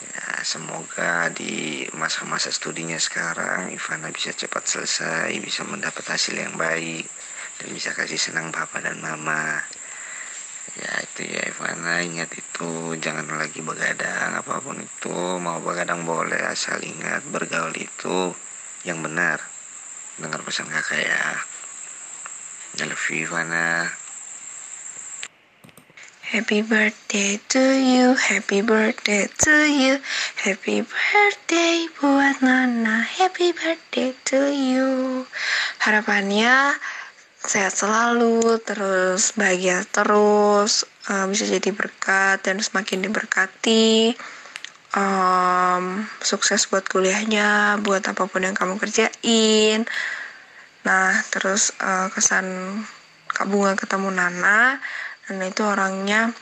[0.05, 7.09] Ya, semoga di masa-masa studinya sekarang Ivana bisa cepat selesai, bisa mendapat hasil yang baik
[7.57, 9.65] dan bisa kasih senang papa dan mama.
[10.79, 12.96] Ya itu ya Ivana ingat itu.
[12.96, 15.16] Jangan lagi begadang apa pun itu.
[15.42, 18.33] Mau begadang boleh asal ingat bergaul itu
[18.87, 19.42] yang benar.
[20.16, 21.25] Dengar pesan kakak ya.
[22.81, 23.92] I love you Ivana.
[26.33, 30.01] Happy birthday to you, happy birthday to you,
[30.40, 35.29] happy birthday buat Nana, happy birthday to you.
[35.85, 36.81] Harapannya
[37.42, 44.14] sehat selalu, terus bahagia terus, uh, bisa jadi berkat dan semakin diberkati.
[44.92, 49.88] Um, sukses buat kuliahnya, buat apa pun yang kamu kerjain.
[50.85, 52.46] Nah, terus uh, kesan
[53.33, 54.76] Kak Bunga ketemu Nana,
[55.26, 56.37] Nana itu orangnya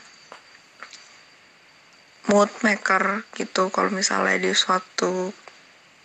[2.29, 5.33] mood maker gitu kalau misalnya di suatu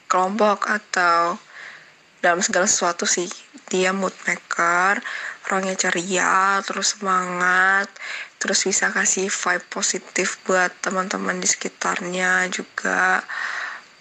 [0.06, 1.36] kelompok atau
[2.26, 3.30] dalam segala sesuatu sih.
[3.70, 4.98] Dia mood maker
[5.46, 7.86] orangnya ceria terus semangat
[8.42, 13.22] terus bisa kasih vibe positif buat teman-teman di sekitarnya juga.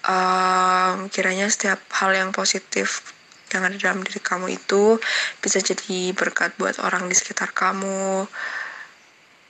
[0.06, 3.02] Um, kiranya setiap hal yang positif
[3.50, 5.02] yang ada dalam diri kamu itu
[5.42, 8.26] bisa jadi berkat buat orang di sekitar kamu.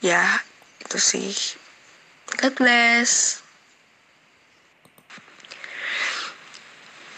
[0.04, 0.24] Ya
[0.80, 1.32] itu sih.
[2.40, 3.45] God bless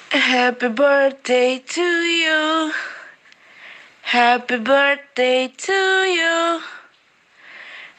[0.08, 2.72] Happy birthday to you.
[4.00, 6.60] Happy birthday to you.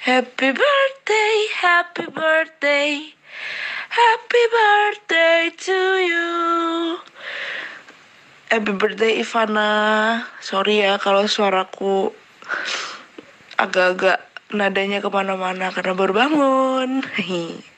[0.02, 3.14] Happy birthday, happy birthday.
[3.94, 6.98] Happy birthday to you.
[8.50, 10.26] Happy birthday Ivana.
[10.42, 12.10] Sorry ya kalau suaraku
[13.62, 17.06] agak-agak nadanya ke mana-mana karena baru bangun.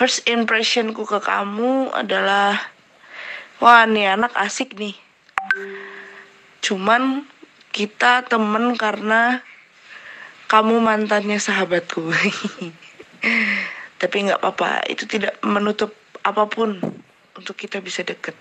[0.00, 2.56] First impressionku ke kamu adalah,
[3.60, 4.96] wah nih anak asik nih.
[6.64, 7.28] Cuman
[7.68, 9.44] kita temen karena
[10.48, 12.08] kamu mantannya sahabatku.
[14.00, 15.92] Tapi nggak apa-apa, itu tidak menutup
[16.24, 16.80] apa pun
[17.36, 18.32] untuk kita bisa deket.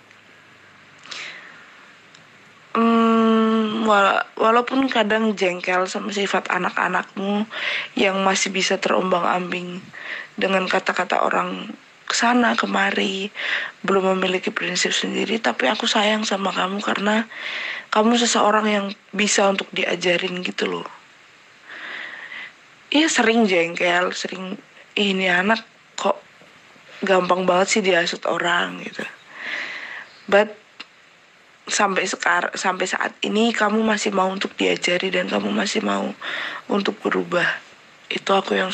[2.72, 7.50] Hmm, wala walaupun kadang jengkel sama sifat anak-anakmu
[7.98, 9.82] yang masih bisa terombang-ambing
[10.38, 11.74] dengan kata-kata orang
[12.06, 13.34] ke sana kemari
[13.82, 17.26] belum memiliki prinsip sendiri tapi aku sayang sama kamu karena
[17.90, 20.88] kamu seseorang yang bisa untuk diajarin gitu loh.
[22.94, 24.58] Iya sering jengkel sering
[24.94, 25.66] "Ih, ini anak
[25.98, 26.22] kok
[27.02, 29.02] gampang banget sih dihasut orang gitu.
[30.30, 30.59] But
[31.70, 36.12] sampai sekarang sampai saat ini kamu masih mau untuk diajari dan kamu masih mau
[36.68, 37.46] untuk berubah.
[38.10, 38.74] Itu aku yang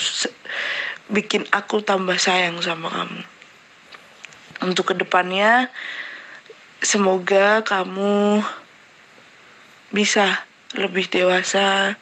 [1.12, 3.22] bikin aku tambah sayang sama kamu.
[4.66, 5.70] Untuk ke depannya
[6.80, 8.42] semoga kamu
[9.92, 11.96] bisa lebih dewasa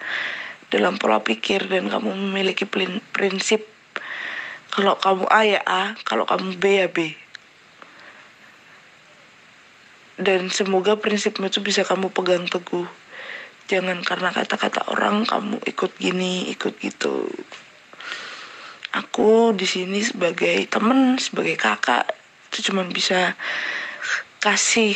[0.73, 2.65] dalam pola pikir dan kamu memiliki
[3.13, 3.69] prinsip
[4.73, 7.13] kalau kamu A ya A kalau kamu B ya B
[10.19, 12.85] dan semoga prinsipmu itu bisa kamu pegang teguh.
[13.65, 17.31] Jangan karena kata-kata orang kamu ikut gini ikut gitu.
[18.93, 22.05] Aku di sini sebagai temen sebagai kakak
[22.53, 23.33] itu cuma bisa
[24.37, 24.93] kasih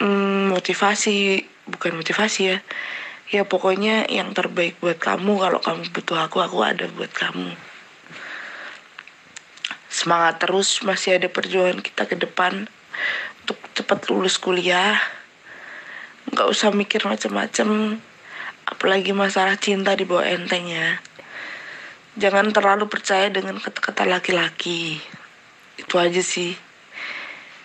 [0.00, 2.58] mm, motivasi bukan motivasi ya.
[3.32, 7.52] Ya pokoknya yang terbaik buat kamu kalau kamu butuh aku aku ada buat kamu.
[9.92, 12.68] Semangat terus masih ada perjuangan kita ke depan
[13.92, 14.96] cepat lulus kuliah.
[16.32, 18.00] Nggak usah mikir macam-macam
[18.64, 20.96] apalagi masalah cinta di bawah enteng ya
[22.16, 24.96] jangan terlalu percaya dengan kata-kata laki-laki.
[25.76, 26.56] Itu aja sih.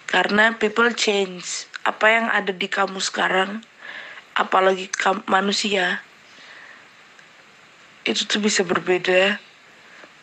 [0.03, 1.63] Karena people change.
[1.87, 3.63] Apa yang ada di kamu sekarang
[4.35, 6.03] apalagi kam- manusia
[8.03, 9.39] itu tuh bisa berbeda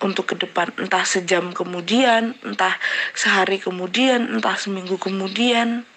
[0.04, 0.68] untuk ke depan.
[0.76, 2.76] Entah sejam kemudian entah
[3.16, 5.88] sehari kemudian entah seminggu kemudian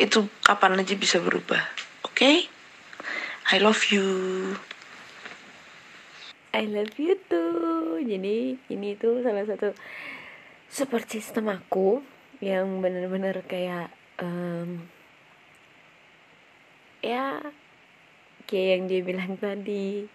[0.00, 1.60] itu kapan aja bisa berubah
[2.06, 2.46] oke okay?
[3.50, 4.06] I love you
[6.50, 8.02] I love you too.
[8.02, 9.70] Jadi ini tuh salah satu
[10.66, 12.02] support system aku
[12.42, 14.90] yang bener-bener kayak em,
[17.06, 17.38] ya
[18.50, 20.10] kayak yang dia bilang tadi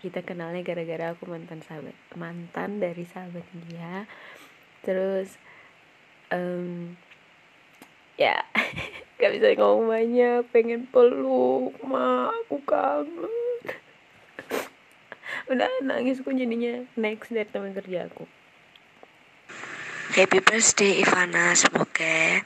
[0.00, 4.08] kita kenalnya gara-gara aku mantan sahabat mantan dari sahabat dia
[4.80, 5.36] terus
[6.32, 6.96] em,
[8.22, 8.38] ya
[9.18, 10.40] gak bisa ngomong banyak.
[10.50, 11.74] Pengen peluk.
[11.86, 13.30] Ma aku kangen.
[15.50, 16.82] Udah nangis kok jadinya.
[16.98, 18.26] Next dari teman kerja aku.
[20.12, 22.44] Happy birthday Ivana, semoga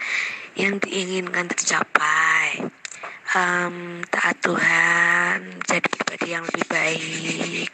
[0.54, 2.62] yang diinginkan tercapai.
[3.34, 5.90] Um, taat Tuhan, jadi
[6.30, 7.68] yang lebih baik.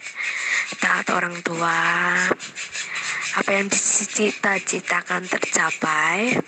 [0.81, 1.81] Taat orang tua.
[3.37, 6.41] Apa yang dicita-citakan tercapai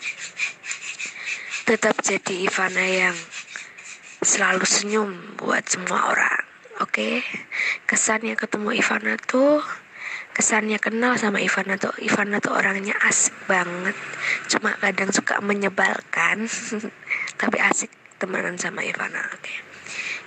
[1.65, 3.17] tetap jadi Ivana yang
[4.21, 6.45] selalu senyum buat semua orang
[6.85, 7.25] oke?
[7.89, 9.65] Kesannya ketemu Ivana tuh
[10.37, 13.97] kesannya kenal sama Ivana tuh Ivana tuh orangnya asik banget.
[14.53, 16.45] Cuma kadang suka menyebalkan
[17.41, 17.89] tapi asik
[18.21, 19.55] temenan sama Ivana oke?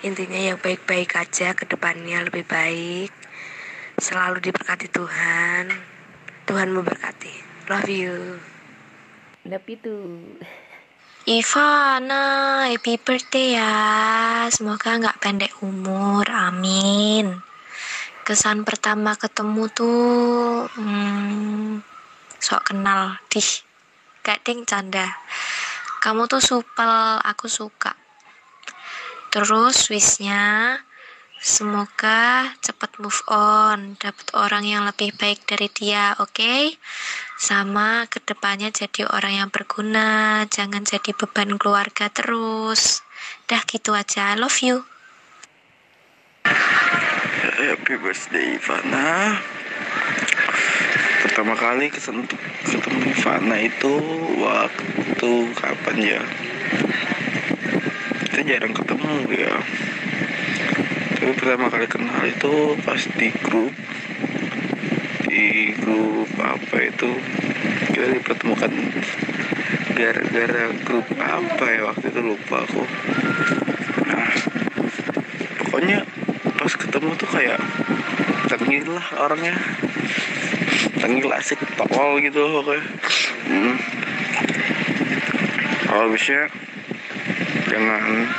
[0.05, 3.13] Intinya yang baik-baik aja ke depannya lebih baik.
[4.01, 5.69] Selalu diberkati Tuhan.
[6.49, 7.33] Tuhan memberkati.
[7.69, 8.41] Love you.
[9.45, 10.01] Tapi tuh
[11.27, 12.23] Ivana,
[12.71, 14.47] happy birthday ya.
[14.47, 17.43] Semoga nggak pendek umur, amin.
[18.23, 21.83] Kesan pertama ketemu tuh, hmm,
[22.39, 23.43] sok kenal, dih,
[24.23, 25.19] gak ding canda.
[25.99, 27.91] Kamu tuh supel, aku suka.
[29.27, 30.79] Terus wishnya,
[31.41, 36.33] semoga cepat move on, dapat orang yang lebih baik dari dia, oke?
[36.33, 36.75] Okay?
[37.37, 43.05] Sama ke depannya jadi orang yang berguna, jangan jadi beban keluarga terus.
[43.45, 44.85] Dah gitu aja, love you.
[47.57, 49.41] Happy birthday Ivana
[51.25, 52.23] Pertama kali ketemu,
[52.63, 53.93] ketemu Ivana itu
[54.39, 56.21] waktu kapan ya
[58.29, 59.53] Kita jarang ketemu ya
[61.27, 63.75] Tapi pertama kali kenal itu pas di grup.
[65.27, 67.19] Di grup apa itu?
[67.91, 68.71] Kita dipertemukan
[69.91, 71.91] gara-gara grup apa ya?
[71.91, 72.79] Waktu itu lupa aku.
[74.07, 74.31] Nah
[75.67, 76.07] pokoknya
[76.55, 77.59] pas ketemu tuh kayak
[78.47, 79.59] tengil lah orangnya.
[80.95, 82.87] Tengil asik tol gitu pokoknya.
[83.51, 83.75] Hmm.
[85.91, 86.47] kalau bisa
[87.67, 88.31] jangan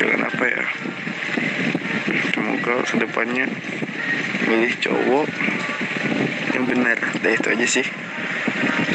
[0.00, 0.64] jangan apa ya
[2.32, 3.46] semoga ke depannya
[4.48, 5.26] milih cowok
[6.56, 7.86] yang benar deh itu aja sih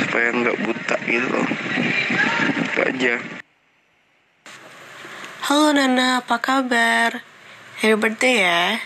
[0.03, 1.47] supaya nggak buta gitu loh
[2.63, 3.15] itu aja
[5.43, 7.19] Halo Nana, apa kabar?
[7.84, 8.79] Happy birthday ya.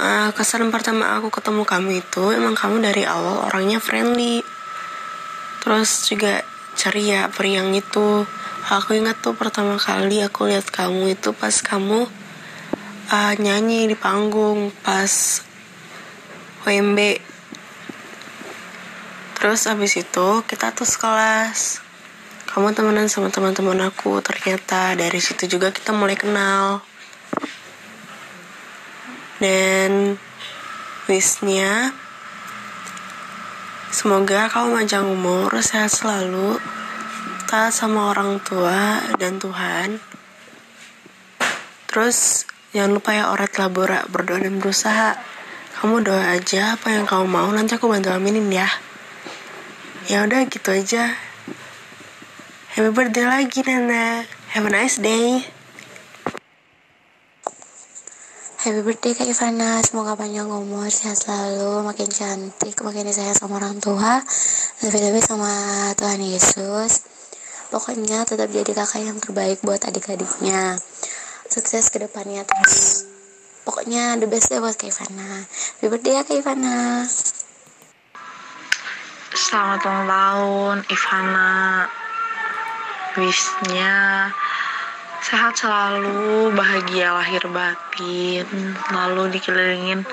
[0.00, 4.40] Uh, kesan pertama aku ketemu kamu itu emang kamu dari awal orangnya friendly.
[5.60, 6.40] Terus juga
[6.80, 8.24] ceria, periang itu.
[8.72, 12.08] Aku ingat tuh pertama kali aku lihat kamu itu pas kamu
[13.08, 15.40] uh, nyanyi di panggung pas
[16.68, 16.98] WMB.
[19.38, 21.80] Terus abis itu kita tuh sekelas.
[22.48, 26.82] Kamu temenan sama teman-teman aku ternyata dari situ juga kita mulai kenal.
[29.38, 30.18] Dan
[31.06, 31.94] wishnya
[33.94, 36.58] semoga kamu panjang umur sehat selalu
[37.46, 40.02] taat sama orang tua dan Tuhan.
[41.86, 42.44] Terus
[42.76, 45.16] jangan lupa ya orat labora berdoa dan berusaha
[45.78, 48.68] kamu doa aja apa yang kamu mau nanti aku bantu aminin ya
[50.08, 51.28] ya udah gitu aja
[52.78, 54.22] Happy birthday lagi Nana.
[54.54, 55.42] Have a nice day.
[58.62, 63.82] Happy birthday Kak Ivana, semoga panjang umur, sehat selalu, makin cantik, makin disayang sama orang
[63.82, 64.22] tua,
[64.86, 65.50] lebih-lebih sama
[65.98, 67.02] Tuhan Yesus.
[67.74, 70.78] Pokoknya tetap jadi kakak yang terbaik buat adik-adiknya.
[71.58, 73.02] Sukses ke depannya terus.
[73.66, 75.42] Pokoknya the best deh buat Kak Ivana.
[75.42, 77.02] Happy birthday ya Kak Ivana.
[79.34, 81.50] Selamat ulang tahun Ivana
[83.18, 84.30] wishnya
[85.18, 88.46] sehat selalu bahagia lahir batin
[88.94, 90.06] lalu dikelilingin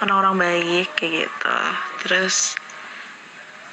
[0.00, 1.58] orang-orang baik kayak gitu
[2.00, 2.56] terus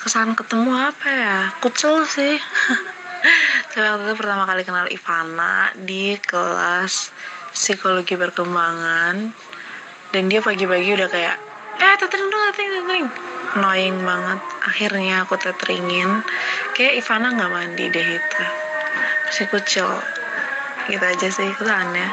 [0.03, 2.36] kesan ketemu apa ya kucel sih
[3.74, 7.09] saya waktu itu pertama kali kenal Ivana di kelas
[7.57, 9.34] psikologi perkembangan.
[10.13, 11.36] Dan dia pagi-pagi udah kayak
[11.82, 13.07] eh tetering dulu tetering tetering
[13.57, 14.39] annoying banget.
[14.61, 16.21] Akhirnya aku teteringin
[16.78, 18.43] kayak Ivana nggak mandi deh itu.
[19.34, 19.89] Si kucil
[20.86, 22.11] gitu aja sih kesannya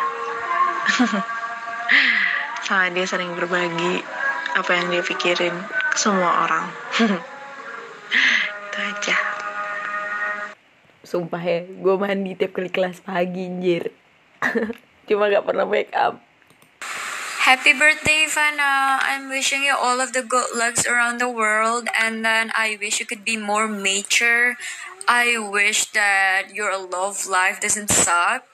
[2.67, 3.99] sama dia sering berbagi
[4.55, 5.55] apa yang dia pikirin
[5.91, 6.65] ke semua orang
[11.11, 13.91] sumpah ya gue mandi tiap kali kelas pagi anjir
[15.11, 16.23] cuma gak pernah make up
[17.41, 19.01] Happy birthday, Ivana.
[19.01, 23.01] I'm wishing you all of the good lucks around the world, and then I wish
[23.01, 24.55] you could be more mature.
[25.09, 28.45] I wish that your love life doesn't suck.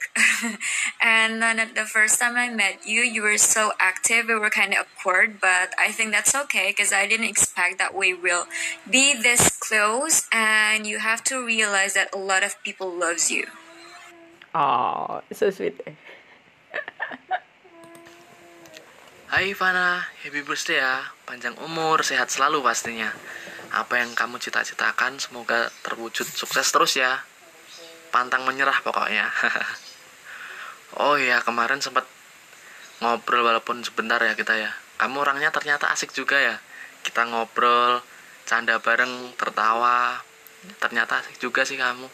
[1.01, 4.27] and then at the first time I met you, you were so active.
[4.27, 7.95] We were kind of awkward, but I think that's okay because I didn't expect that
[7.95, 8.45] we will
[8.89, 10.27] be this close.
[10.31, 13.47] And you have to realize that a lot of people loves you.
[14.55, 15.79] Oh, so sweet.
[19.27, 21.03] Hai Ivana, happy birthday ya.
[21.27, 23.11] Panjang umur, sehat selalu pastinya.
[23.71, 27.23] Apa yang kamu cita-citakan semoga terwujud sukses terus ya.
[28.13, 29.27] Pantang menyerah pokoknya.
[31.03, 32.07] oh iya, kemarin sempat
[33.03, 34.71] ngobrol walaupun sebentar ya kita ya.
[34.97, 36.55] Kamu orangnya ternyata asik juga ya.
[37.03, 38.01] Kita ngobrol,
[38.47, 40.23] canda bareng, tertawa.
[40.81, 42.07] Ternyata asik juga sih kamu.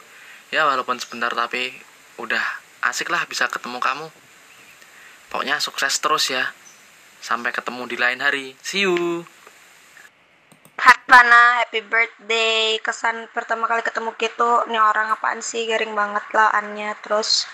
[0.51, 1.73] Ya walaupun sebentar tapi
[2.19, 2.43] udah
[2.85, 4.07] asik lah bisa ketemu kamu.
[5.31, 6.51] Pokoknya sukses terus ya.
[7.23, 8.53] Sampai ketemu di lain hari.
[8.59, 9.23] See you.
[10.73, 12.81] Hatana, happy birthday.
[12.81, 15.69] Kesan pertama kali ketemu gitu, ini orang apaan sih?
[15.69, 16.97] Garing banget lah annya.
[17.05, 17.45] Terus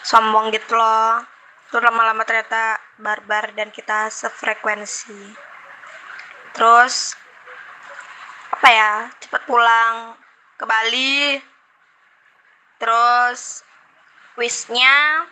[0.00, 1.20] sombong gitu loh.
[1.68, 5.36] Terus lama-lama ternyata barbar dan kita sefrekuensi.
[6.56, 7.12] Terus
[8.56, 8.92] apa ya?
[9.20, 10.16] Cepet pulang
[10.56, 11.36] ke Bali.
[12.80, 13.60] Terus
[14.40, 15.28] wishnya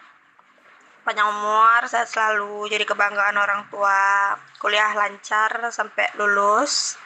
[1.07, 6.99] panjang umur, sehat selalu, jadi kebanggaan orang tua, kuliah lancar sampai lulus.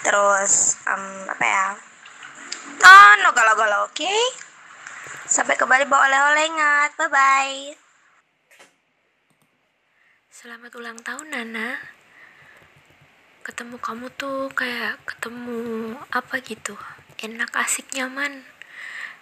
[0.00, 1.66] Terus um, apa ya?
[2.80, 4.00] Oh, no galau-galau, oke?
[4.00, 4.22] Okay?
[5.28, 6.90] Sampai kembali bawa oleh-oleh ingat.
[6.96, 7.56] Bye bye.
[10.32, 11.76] Selamat ulang tahun Nana.
[13.44, 16.80] Ketemu kamu tuh kayak ketemu apa gitu.
[17.20, 18.48] Enak, asik, nyaman.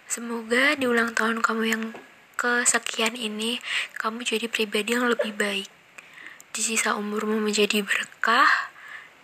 [0.07, 1.83] Semoga di ulang tahun kamu yang
[2.39, 3.59] kesekian ini
[3.99, 5.67] kamu jadi pribadi yang lebih baik.
[6.55, 8.68] Di sisa umurmu menjadi berkah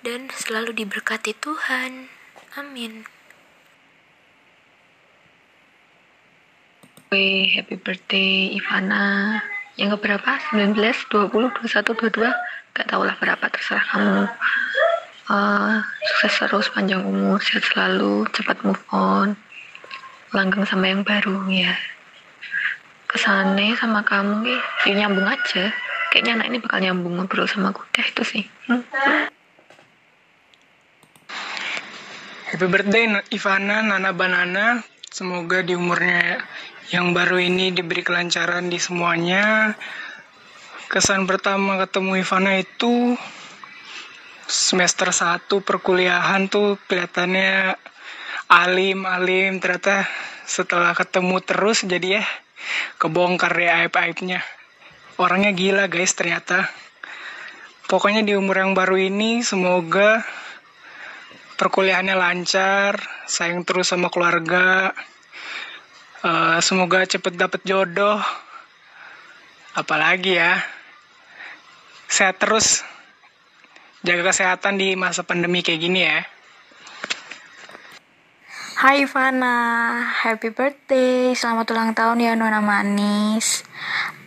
[0.06, 2.06] dan selalu diberkati Tuhan.
[2.54, 3.10] Amin.
[7.10, 9.42] Oke, happy birthday Ivana.
[9.82, 10.30] Yang keberapa?
[10.54, 10.78] 19,
[11.10, 12.78] 20, 21, 22?
[12.78, 14.24] Gak tau lah berapa, terserah kamu.
[15.26, 15.82] Uh,
[16.14, 19.34] sukses terus, panjang umur, sehat selalu, cepat move on.
[20.38, 21.74] Langgeng sama yang baru ya.
[23.10, 24.54] Kesane sama kamu
[24.86, 25.74] ya nyambung aja.
[26.14, 28.44] Kayaknya anak ini bakal nyambung ngobrol sama aku deh itu sih.
[28.70, 28.86] Hmm.
[32.56, 34.80] Happy birthday Ivana, Nana Banana.
[35.12, 36.40] Semoga di umurnya
[36.88, 39.76] yang baru ini diberi kelancaran di semuanya.
[40.88, 43.20] Kesan pertama ketemu Ivana itu
[44.48, 47.76] semester 1 perkuliahan tuh kelihatannya
[48.48, 50.08] alim-alim ternyata
[50.48, 52.26] setelah ketemu terus jadi ya
[53.04, 54.40] kebongkar deh aib-aibnya.
[55.20, 56.72] Orangnya gila guys ternyata.
[57.92, 60.24] Pokoknya di umur yang baru ini semoga
[61.56, 64.92] perkuliahannya lancar, sayang terus sama keluarga.
[66.22, 68.20] Uh, semoga cepet dapet jodoh.
[69.76, 70.60] Apalagi ya,
[72.12, 72.84] sehat terus.
[74.06, 76.22] Jaga kesehatan di masa pandemi kayak gini ya.
[78.76, 79.58] Hai Ivana,
[80.04, 83.64] happy birthday, selamat ulang tahun ya Nona Manis.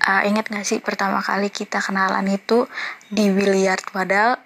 [0.01, 2.65] Uh, ingat gak sih pertama kali kita kenalan itu
[3.13, 4.41] di Williard, padahal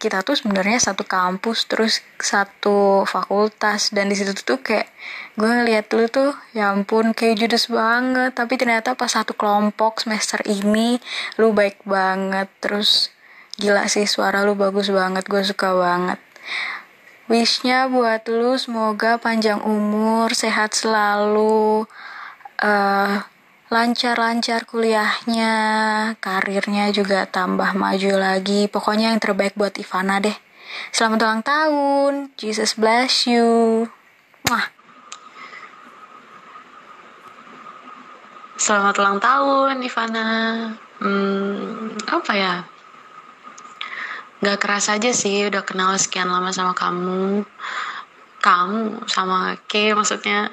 [0.00, 4.88] kita tuh sebenarnya satu kampus terus satu fakultas dan di situ tuh kayak
[5.36, 8.32] gue ngeliat lu tuh ya ampun kayak judes banget.
[8.32, 10.96] Tapi ternyata pas satu kelompok semester ini
[11.36, 13.12] lu baik banget terus
[13.60, 16.16] gila sih suara lu bagus banget gue suka banget.
[17.28, 21.84] Wishnya buat lu semoga panjang umur sehat selalu
[22.64, 23.22] uh,
[23.70, 25.54] lancar-lancar kuliahnya,
[26.18, 28.66] karirnya juga tambah maju lagi.
[28.66, 30.34] Pokoknya yang terbaik buat Ivana deh.
[30.90, 32.12] Selamat ulang tahun.
[32.34, 33.86] Jesus bless you.
[34.50, 34.66] Wah.
[38.58, 40.28] Selamat ulang tahun Ivana.
[40.98, 42.54] Hmm, apa ya?
[44.42, 47.46] Gak keras aja sih udah kenal sekian lama sama kamu.
[48.42, 50.50] Kamu sama K maksudnya.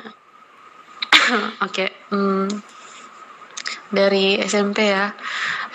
[1.65, 2.76] Oke, okay, hmm,
[3.91, 5.15] dari SMP ya.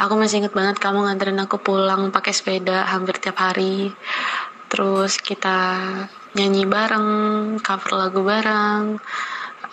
[0.00, 3.92] Aku masih inget banget kamu nganterin aku pulang pakai sepeda hampir tiap hari.
[4.68, 5.78] Terus kita
[6.32, 7.08] nyanyi bareng
[7.60, 8.96] cover lagu bareng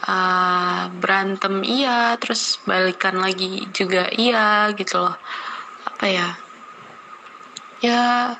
[0.07, 5.15] uh, berantem iya terus balikan lagi juga iya gitu loh.
[5.87, 6.29] Apa ya?
[7.79, 8.35] Ya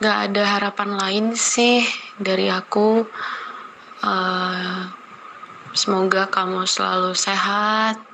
[0.00, 1.84] nggak ada harapan lain sih
[2.20, 3.04] dari aku.
[4.04, 4.84] Uh,
[5.72, 8.13] semoga kamu selalu sehat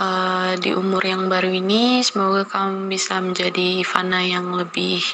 [0.00, 5.04] uh, di umur yang baru ini semoga kamu bisa menjadi Ivana yang lebih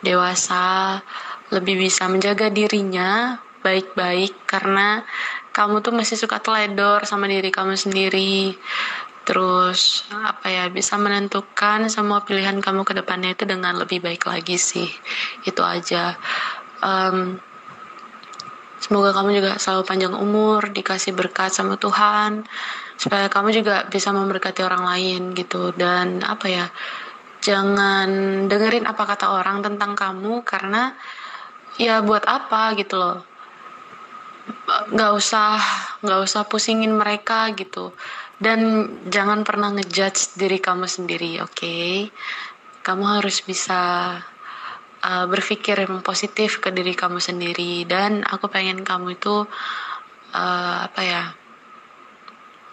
[0.00, 0.98] dewasa,
[1.52, 5.04] lebih bisa menjaga dirinya baik-baik karena
[5.52, 8.56] kamu tuh masih suka teledor sama diri kamu sendiri.
[9.24, 14.60] Terus apa ya bisa menentukan semua pilihan kamu ke depannya itu dengan lebih baik lagi
[14.60, 14.88] sih.
[15.48, 16.16] Itu aja.
[16.84, 17.40] Um,
[18.84, 22.44] Semoga kamu juga selalu panjang umur, dikasih berkat sama Tuhan,
[22.94, 25.74] supaya kamu juga bisa memberkati orang lain gitu.
[25.74, 26.66] Dan apa ya,
[27.44, 28.08] jangan
[28.48, 30.96] dengerin apa kata orang tentang kamu karena
[31.76, 33.18] ya buat apa gitu loh
[34.64, 35.56] nggak usah
[36.04, 37.96] nggak usah pusingin mereka gitu
[38.36, 42.12] dan jangan pernah ngejudge diri kamu sendiri oke okay?
[42.84, 43.80] kamu harus bisa
[45.00, 49.48] uh, berpikir yang positif ke diri kamu sendiri dan aku pengen kamu itu
[50.36, 51.22] uh, apa ya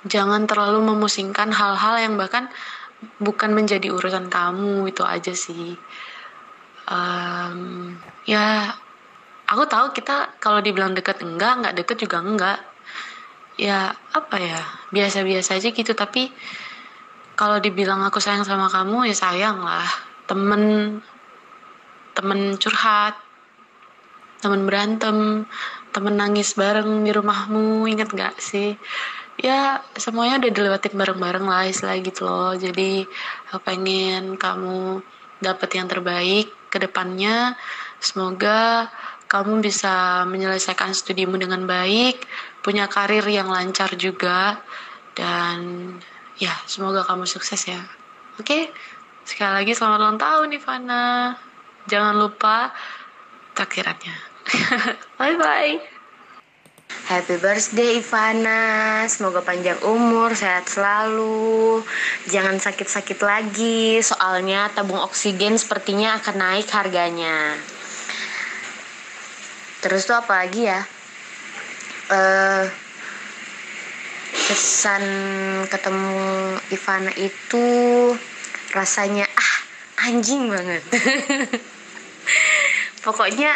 [0.07, 2.49] jangan terlalu memusingkan hal-hal yang bahkan
[3.21, 5.77] bukan menjadi urusan kamu itu aja sih.
[6.89, 7.93] Um,
[8.25, 8.73] ya
[9.45, 12.59] aku tahu kita kalau dibilang deket enggak nggak deket juga enggak.
[13.59, 15.93] Ya apa ya biasa-biasa aja gitu.
[15.93, 16.33] Tapi
[17.37, 19.85] kalau dibilang aku sayang sama kamu ya sayang lah.
[20.25, 20.97] Temen
[22.11, 23.15] temen curhat
[24.41, 25.45] temen berantem
[25.93, 28.73] temen nangis bareng di rumahmu inget gak sih
[29.41, 32.53] ya semuanya udah dilewatin bareng-bareng lah istilah gitu loh.
[32.53, 33.09] Jadi
[33.65, 35.01] pengen kamu
[35.41, 37.57] dapet yang terbaik ke depannya.
[37.97, 38.89] Semoga
[39.25, 42.25] kamu bisa menyelesaikan studimu dengan baik
[42.61, 44.61] punya karir yang lancar juga
[45.17, 45.59] dan
[46.37, 47.81] ya semoga kamu sukses ya.
[48.37, 48.69] Oke?
[49.25, 51.07] Sekali lagi selamat ulang tahun Ivana.
[51.89, 52.69] Jangan lupa
[53.57, 54.15] takdirannya.
[55.17, 56.00] Bye bye
[57.11, 61.83] Happy birthday Ivana, semoga panjang umur, sehat selalu,
[62.31, 67.59] jangan sakit-sakit lagi, soalnya tabung oksigen sepertinya akan naik harganya.
[69.83, 70.81] Terus tuh apa lagi ya?
[74.47, 75.03] Kesan
[75.67, 76.15] ketemu
[76.71, 77.67] Ivana itu
[78.71, 79.55] rasanya ah
[80.07, 80.83] anjing banget.
[83.03, 83.51] Pokoknya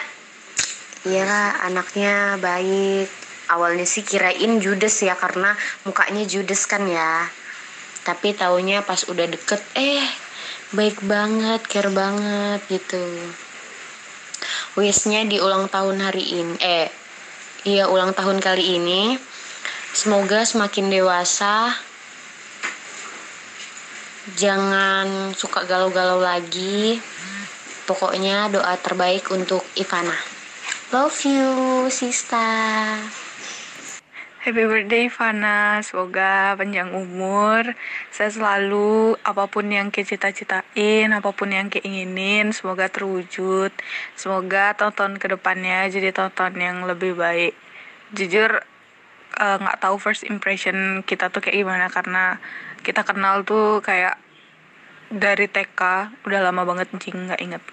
[1.05, 5.53] ya anaknya baik, awalnya sih kirain judes ya karena
[5.85, 7.29] mukanya judes kan ya.
[8.05, 10.05] Tapi taunya pas udah deket eh
[10.73, 13.01] baik banget care banget gitu.
[14.77, 16.89] Wishnya di ulang tahun hari ini eh
[17.65, 19.17] iya ulang tahun kali ini
[19.95, 21.73] semoga semakin dewasa.
[24.37, 26.97] Jangan suka galau-galau lagi.
[27.85, 30.17] Pokoknya doa terbaik untuk Ivana.
[30.89, 31.49] Love you
[31.89, 32.45] sista
[34.45, 37.73] Happy birthday Fana, semoga panjang umur,
[38.13, 43.73] saya selalu apa pun yang ke cita-citain, apa pun yang keinginin, semoga terwujud.
[44.13, 47.57] Semoga tonton ke depannya jadi tonton yang lebih baik.
[48.13, 48.61] Jujur
[49.41, 52.37] eh, nggak uh, tahu first impression kita tuh kayak gimana karena
[52.85, 54.21] kita kenal tuh kayak
[55.09, 55.81] dari TK
[56.21, 57.65] udah lama banget jing nggak inget.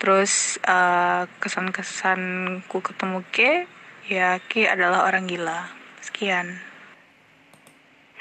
[0.00, 3.68] Terus uh, kesan-kesanku ketemu Ke,
[4.08, 5.75] ya Ke adalah orang gila
[6.16, 6.48] Sekian.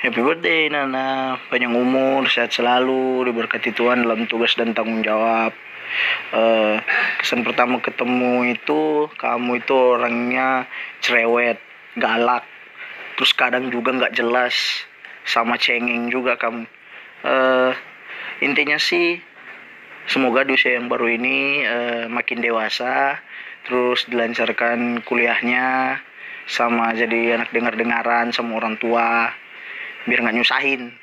[0.04, 5.56] Happy birthday Nana, panjang umur, sehat selalu, diberkati Tuhan dalam tugas dan tanggung jawab.
[6.36, 6.76] Uh,
[7.24, 10.68] kesan pertama ketemu itu kamu itu orangnya
[11.00, 11.56] cerewet,
[11.96, 12.44] galak,
[13.16, 14.84] terus kadang juga nggak jelas,
[15.24, 16.68] sama cengeng juga kamu.
[17.24, 17.72] Uh,
[18.44, 19.24] intinya sih
[20.12, 23.24] semoga di usia yang baru ini uh, makin dewasa,
[23.64, 26.04] terus dilancarkan kuliahnya,
[26.46, 29.34] sama jadi anak dengar-dengaran sama orang tua
[30.06, 30.94] biar nggak nyusahin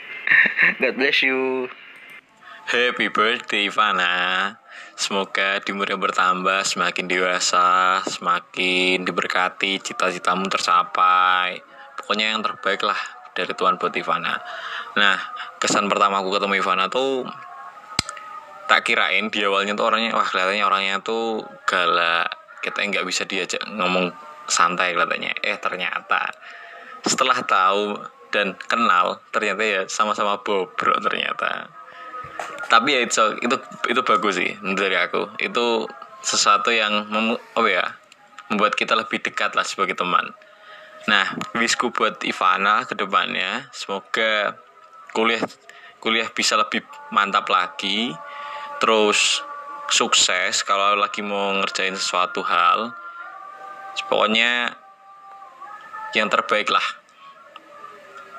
[0.80, 1.68] God bless you
[2.70, 4.56] Happy birthday Ivana
[5.00, 11.56] Semoga di umur yang bertambah semakin dewasa, semakin diberkati, cita-citamu tercapai.
[11.96, 13.00] Pokoknya yang terbaik lah
[13.32, 14.36] dari Tuhan buat Ivana.
[15.00, 15.16] Nah,
[15.56, 17.24] kesan pertama aku ketemu Ivana tuh
[18.68, 22.28] tak kirain di awalnya tuh orangnya, wah kelihatannya orangnya tuh galak.
[22.60, 24.12] Kita nggak bisa diajak ngomong
[24.50, 26.34] santai katanya eh ternyata
[27.06, 27.96] setelah tahu
[28.30, 31.68] dan kenal ternyata ya sama-sama bobrok ternyata.
[32.70, 33.56] Tapi ya itu itu
[33.90, 35.34] itu bagus sih dari aku.
[35.42, 35.90] Itu
[36.22, 37.98] sesuatu yang mem, oh ya
[38.50, 40.30] membuat kita lebih dekat lah sebagai teman.
[41.10, 41.26] Nah
[41.58, 44.54] wisku buat Ivana ke depannya semoga
[45.10, 45.42] kuliah
[45.98, 48.14] kuliah bisa lebih mantap lagi.
[48.80, 49.42] Terus
[49.90, 52.94] sukses kalau lagi mau ngerjain sesuatu hal
[54.10, 54.74] pokoknya
[56.14, 56.84] yang terbaik lah.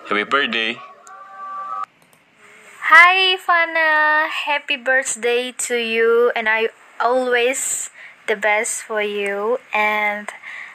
[0.07, 0.75] Happy birthday.
[2.91, 6.35] Hi Fana, happy birthday to you.
[6.35, 6.67] And I
[6.99, 7.87] always
[8.27, 9.63] the best for you.
[9.71, 10.27] And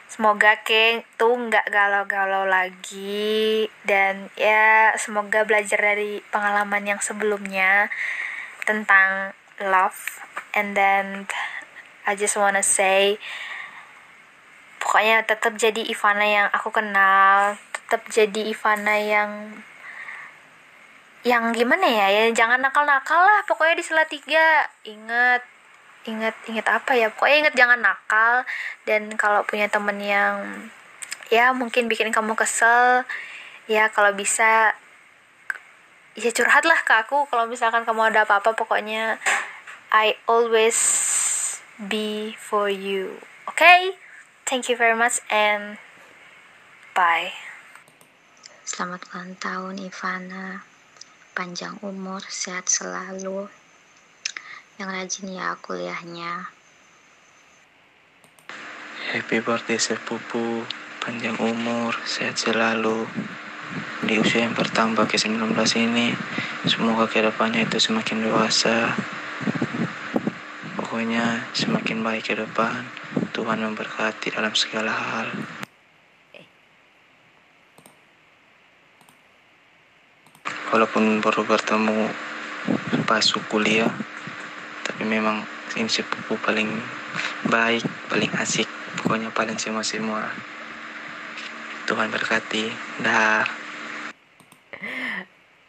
[0.09, 3.69] semoga Keng tuh nggak galau-galau lagi.
[3.85, 7.93] Dan ya semoga belajar dari pengalaman yang sebelumnya
[8.65, 10.25] tentang love.
[10.57, 11.29] And then
[12.09, 13.21] I just wanna say
[14.87, 19.59] pokoknya tetap jadi Ivana yang aku kenal tetap jadi Ivana yang
[21.27, 24.63] yang gimana ya ya jangan nakal-nakal lah pokoknya di tiga.
[24.87, 25.43] Ingat
[26.07, 28.47] ingat ingat apa ya pokoknya ingat jangan nakal
[28.87, 30.39] dan kalau punya temen yang
[31.27, 33.03] ya mungkin bikin kamu kesel
[33.67, 34.71] ya kalau bisa
[36.15, 39.19] ya curhat lah ke aku kalau misalkan kamu ada apa-apa pokoknya
[39.91, 40.79] I always
[41.75, 43.19] be for you
[43.51, 44.06] okay
[44.47, 45.75] thank you very much and
[46.95, 47.35] bye
[48.63, 50.63] Selamat ulang tahun Ivana
[51.35, 53.51] Panjang umur, sehat selalu
[54.79, 56.57] Yang rajin ya kuliahnya
[59.07, 60.67] Happy birthday sepupu,
[60.99, 63.07] panjang umur, sehat selalu.
[64.03, 66.11] Di usia yang bertambah ke 19 ini,
[66.67, 68.99] semoga ke depannya itu semakin dewasa.
[70.75, 72.83] Pokoknya semakin baik ke depan.
[73.37, 75.29] Tuhan memberkati dalam segala hal.
[80.73, 82.09] Walaupun baru bertemu
[83.05, 83.93] pas kuliah,
[84.81, 85.45] tapi memang
[85.77, 86.81] ini sepupu paling
[87.45, 88.65] baik, paling asik,
[88.97, 90.33] pokoknya paling semua-semua.
[91.85, 92.73] Tuhan berkati.
[93.05, 93.45] Dah.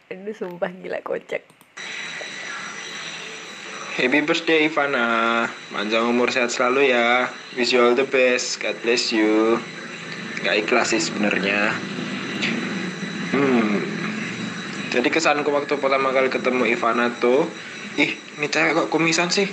[0.09, 1.58] Aduh sumpah gila kocak
[3.99, 5.43] Happy birthday Ivana.
[5.75, 7.27] Panjang umur sehat selalu ya.
[7.59, 8.63] Wish you all the best.
[8.63, 9.59] God bless you.
[10.39, 11.75] Gak ikhlas sih sebenarnya.
[13.35, 13.83] Hmm.
[14.95, 17.51] Jadi kesanku waktu pertama kali ketemu Ivana tuh
[17.99, 19.51] Ih ini cewek kok kumisan sih?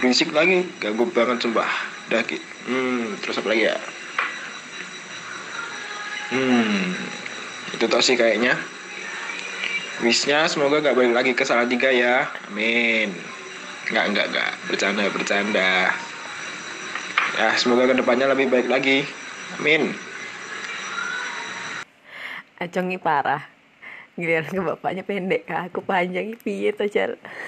[0.00, 0.64] Berisik lagi.
[0.80, 1.68] Ganggu banget sumpah.
[2.08, 3.76] Daki Hmm terus apa lagi ya?
[6.32, 6.96] Hmm.
[7.76, 8.56] Itu tau sih kayaknya.
[10.00, 12.32] Wishnya semoga gak balik lagi ke salah tiga ya.
[12.48, 13.33] Amin
[13.84, 15.72] Enggak, enggak, enggak Bercanda, bercanda.
[17.34, 19.04] Ya semoga ke depannya lebih baik lagi.
[19.60, 19.92] Amin.
[22.56, 23.44] Acongi parah.
[24.14, 26.86] Giliran ke bapaknya pendek aku panjang piye tuh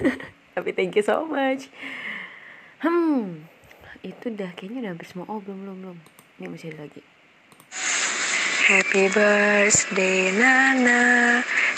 [0.53, 1.71] Tapi thank you so much.
[2.83, 3.47] Hmm
[4.03, 4.51] Itu dah.
[4.53, 5.97] Kayaknya udah hampir semua Oh belum belum belum.
[6.37, 7.01] Ini masih ada lagi.
[8.67, 11.01] Happy birthday Nana.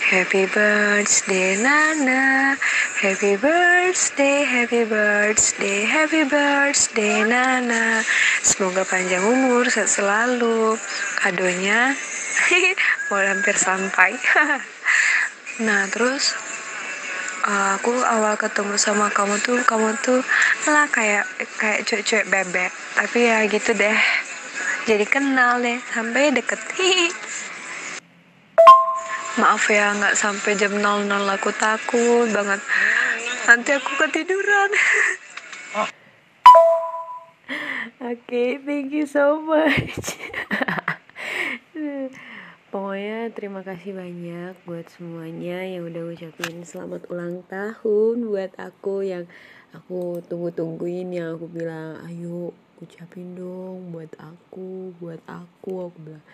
[0.10, 2.58] Happy birthday Nana
[3.00, 8.04] Happy birthday Happy birthday Happy birthday Nana.
[8.44, 10.76] Semoga panjang umur sehat selalu.
[11.16, 11.96] Kadonya
[13.08, 14.20] mau hampir sampai.
[15.64, 16.36] Nah terus
[17.48, 20.20] uh, aku awal ketemu sama kamu tuh kamu tuh
[20.68, 21.24] lah kayak
[21.56, 22.72] kayak cuek-cuek bebek.
[23.00, 24.00] Tapi ya gitu deh.
[24.92, 26.60] Jadi kenal deh sampai deket.
[29.40, 32.60] maaf ya nggak sampai jam 00 aku takut banget.
[33.48, 34.70] Nanti aku ketiduran.
[38.00, 40.20] Oke, thank you so much.
[42.70, 49.26] Pokoknya terima kasih banyak buat semuanya yang udah ngucapin selamat ulang tahun buat aku yang
[49.74, 56.26] aku tunggu-tungguin yang aku bilang ayo ucapin dong buat aku, buat aku, aku bilang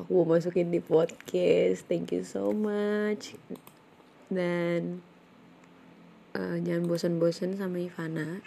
[0.00, 1.86] aku mau masukin di podcast.
[1.86, 3.38] Thank you so much.
[4.32, 5.04] Dan
[6.34, 8.42] uh, jangan bosan-bosan sama Ivana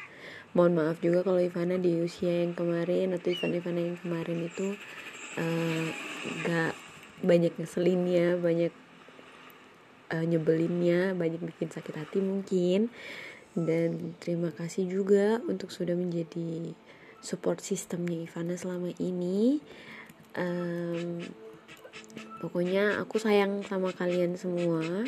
[0.58, 4.68] mohon maaf juga kalau Ivana di usia yang kemarin atau Ivana-Ivana yang kemarin itu
[5.38, 5.86] uh,
[6.50, 6.74] gak
[7.22, 8.74] banyak ngeselinnya banyak
[10.14, 12.90] uh, nyebelinnya banyak bikin sakit hati mungkin
[13.54, 16.74] dan terima kasih juga untuk sudah menjadi
[17.22, 19.62] support sistemnya Ivana selama ini
[20.36, 21.24] um,
[22.44, 25.06] pokoknya aku sayang sama kalian semua.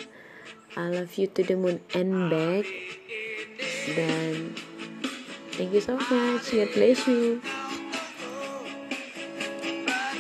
[0.78, 2.64] I love you to the moon and back.
[3.90, 4.56] Dan
[5.58, 6.54] thank you so much.
[6.54, 7.42] God bless you.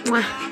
[0.10, 0.49] Wah.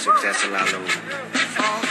[0.00, 1.89] success a lot lower.